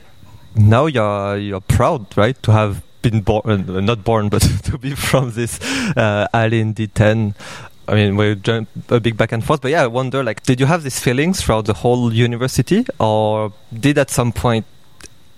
now 0.55 0.85
you're 0.85 1.37
you're 1.37 1.61
proud, 1.61 2.17
right, 2.17 2.41
to 2.43 2.51
have 2.51 2.83
been 3.01 3.21
born, 3.21 3.69
uh, 3.69 3.81
not 3.81 4.03
born, 4.03 4.29
but 4.29 4.41
to 4.63 4.77
be 4.77 4.95
from 4.95 5.31
this 5.31 5.59
uh, 5.95 6.27
alley 6.33 6.59
in 6.59 6.73
D10. 6.73 7.35
I 7.87 7.93
mean, 7.93 8.15
we 8.15 8.33
jump 8.35 8.67
a 8.89 8.99
big 8.99 9.15
back 9.15 9.31
and 9.31 9.43
forth, 9.43 9.61
but 9.61 9.69
yeah, 9.69 9.83
I 9.83 9.87
wonder, 9.87 10.23
like, 10.23 10.41
did 10.41 10.59
you 10.59 10.65
have 10.65 10.81
these 10.81 10.99
feelings 10.99 11.41
throughout 11.41 11.65
the 11.65 11.73
whole 11.73 12.11
university, 12.11 12.85
or 12.99 13.53
did 13.71 13.99
at 13.99 14.09
some 14.09 14.31
point 14.31 14.65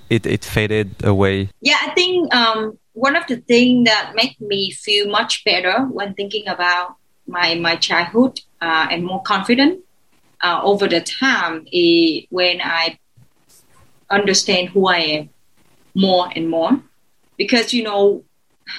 it 0.10 0.26
it 0.26 0.46
faded 0.46 1.04
away? 1.04 1.50
Yeah, 1.60 1.78
I 1.82 1.90
think 1.94 2.34
um, 2.34 2.78
one 2.98 3.16
of 3.16 3.28
the 3.28 3.38
things 3.38 3.86
that 3.86 4.14
make 4.16 4.42
me 4.42 4.72
feel 4.72 5.08
much 5.08 5.44
better 5.46 5.86
when 5.86 6.16
thinking 6.16 6.48
about 6.48 6.96
my 7.28 7.54
my 7.54 7.76
childhood 7.76 8.42
uh, 8.60 8.88
and 8.90 9.04
more 9.04 9.22
confident 9.22 9.84
uh, 10.42 10.60
over 10.64 10.88
the 10.88 11.02
time 11.02 11.66
is 11.72 12.26
when 12.30 12.60
I 12.62 12.98
understand 14.10 14.70
who 14.70 14.88
I 14.88 14.98
am 14.98 15.30
more 15.94 16.30
and 16.36 16.50
more. 16.50 16.82
Because, 17.38 17.74
you 17.74 17.84
know, 17.84 18.24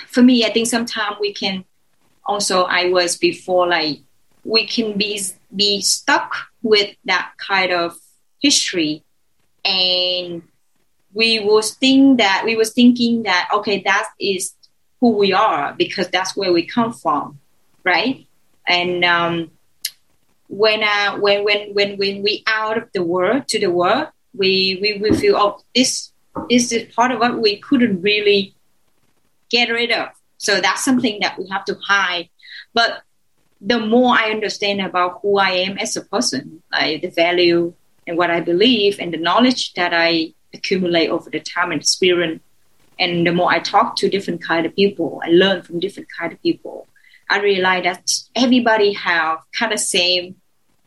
for 0.08 0.22
me, 0.22 0.44
I 0.44 0.50
think 0.50 0.66
sometimes 0.66 1.16
we 1.20 1.32
can 1.32 1.64
also, 2.24 2.64
I 2.64 2.88
was 2.90 3.16
before, 3.16 3.68
like, 3.68 4.00
we 4.44 4.66
can 4.66 4.98
be, 4.98 5.20
be 5.54 5.80
stuck 5.80 6.34
with 6.62 6.96
that 7.04 7.32
kind 7.38 7.72
of 7.72 7.96
history. 8.40 9.04
And 9.64 10.42
we 11.12 11.38
was 11.40 11.74
think 11.74 12.18
that, 12.18 12.42
we 12.44 12.56
was 12.56 12.72
thinking 12.72 13.24
that, 13.24 13.48
okay, 13.52 13.82
that 13.82 14.10
is 14.20 14.54
who 15.00 15.16
we 15.16 15.32
are 15.32 15.74
because 15.76 16.08
that's 16.08 16.36
where 16.36 16.52
we 16.52 16.66
come 16.66 16.92
from, 16.92 17.38
right? 17.84 18.26
And, 18.66 19.04
um, 19.04 19.50
when 20.50 20.82
uh, 20.82 21.18
when 21.18 21.44
when 21.44 21.74
when 21.74 21.98
when 21.98 22.22
we 22.22 22.42
out 22.46 22.78
of 22.78 22.88
the 22.94 23.02
world 23.02 23.46
to 23.48 23.60
the 23.60 23.70
world 23.70 24.08
we, 24.38 24.78
we, 24.80 24.98
we 24.98 25.16
feel, 25.16 25.36
oh, 25.36 25.60
this, 25.74 26.12
this 26.48 26.72
is 26.72 26.92
part 26.94 27.10
of 27.10 27.18
what 27.18 27.40
we 27.40 27.58
couldn't 27.58 28.02
really 28.02 28.54
get 29.50 29.70
rid 29.70 29.90
of. 29.90 30.08
So 30.38 30.60
that's 30.60 30.84
something 30.84 31.18
that 31.20 31.38
we 31.38 31.48
have 31.48 31.64
to 31.66 31.74
hide. 31.74 32.28
But 32.72 33.02
the 33.60 33.80
more 33.80 34.14
I 34.16 34.30
understand 34.30 34.80
about 34.80 35.20
who 35.22 35.38
I 35.38 35.50
am 35.50 35.78
as 35.78 35.96
a 35.96 36.02
person, 36.02 36.62
like 36.70 37.02
the 37.02 37.08
value 37.08 37.74
and 38.06 38.16
what 38.16 38.30
I 38.30 38.40
believe 38.40 39.00
and 39.00 39.12
the 39.12 39.18
knowledge 39.18 39.74
that 39.74 39.92
I 39.92 40.34
accumulate 40.54 41.08
over 41.08 41.30
the 41.30 41.40
time 41.40 41.72
and 41.72 41.80
experience, 41.80 42.42
and 42.98 43.26
the 43.26 43.32
more 43.32 43.50
I 43.50 43.60
talk 43.60 43.96
to 43.96 44.08
different 44.08 44.42
kind 44.42 44.66
of 44.66 44.74
people, 44.74 45.20
I 45.24 45.28
learn 45.28 45.62
from 45.62 45.80
different 45.80 46.08
kind 46.18 46.32
of 46.32 46.42
people. 46.42 46.88
I 47.30 47.40
realize 47.40 47.84
that 47.84 48.10
everybody 48.34 48.92
have 48.94 49.38
kind 49.52 49.72
of 49.72 49.80
same, 49.80 50.36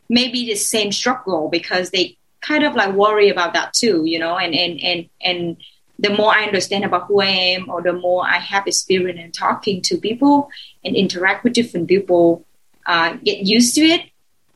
maybe 0.09 0.45
the 0.45 0.55
same 0.55 0.91
struggle 0.91 1.49
because 1.49 1.91
they 1.91 2.17
kind 2.41 2.63
of 2.63 2.75
like 2.75 2.93
worry 2.95 3.29
about 3.29 3.53
that 3.53 3.73
too, 3.73 4.03
you 4.05 4.19
know, 4.19 4.37
and, 4.37 4.53
and, 4.53 4.79
and, 4.81 5.09
and 5.21 5.57
the 5.99 6.09
more 6.09 6.33
I 6.35 6.43
understand 6.43 6.83
about 6.83 7.05
who 7.07 7.21
I 7.21 7.27
am 7.27 7.69
or 7.69 7.81
the 7.81 7.93
more 7.93 8.25
I 8.25 8.39
have 8.39 8.65
experience 8.65 9.19
in 9.19 9.31
talking 9.31 9.81
to 9.83 9.97
people 9.97 10.49
and 10.83 10.95
interact 10.95 11.43
with 11.43 11.53
different 11.53 11.87
people, 11.87 12.45
uh, 12.87 13.13
get 13.23 13.45
used 13.45 13.75
to 13.75 13.81
it, 13.81 14.10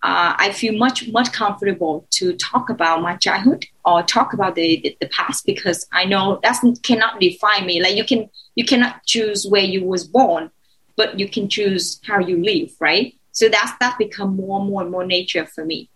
uh, 0.06 0.36
I 0.38 0.52
feel 0.52 0.78
much, 0.78 1.08
much 1.08 1.32
comfortable 1.34 2.06
to 2.12 2.34
talk 2.34 2.70
about 2.70 3.02
my 3.02 3.16
childhood 3.16 3.66
or 3.84 4.04
talk 4.04 4.34
about 4.34 4.54
the, 4.54 4.80
the, 4.84 4.96
the 5.02 5.08
past 5.08 5.48
because 5.48 5.88
I 5.92 6.06
know 6.06 6.40
that 6.44 6.62
cannot 6.84 7.20
define 7.20 7.66
me. 7.66 7.82
Like 7.82 7.96
you 7.96 8.06
can, 8.06 8.30
you 8.54 8.66
cannot 8.66 9.04
choose 9.08 9.48
where 9.48 9.64
you 9.64 9.84
was 9.84 10.04
born, 10.04 10.52
but 10.96 11.20
you 11.20 11.28
can 11.28 11.50
choose 11.50 12.00
how 12.06 12.20
you 12.20 12.44
live, 12.44 12.70
right? 12.80 13.16
So 13.32 13.50
that's 13.50 13.72
that 13.80 13.98
become 13.98 14.36
more 14.36 14.60
and 14.60 14.70
more 14.70 14.84
and 14.84 14.92
more 14.92 15.06
nature 15.08 15.48
for 15.48 15.66
me. 15.66 15.90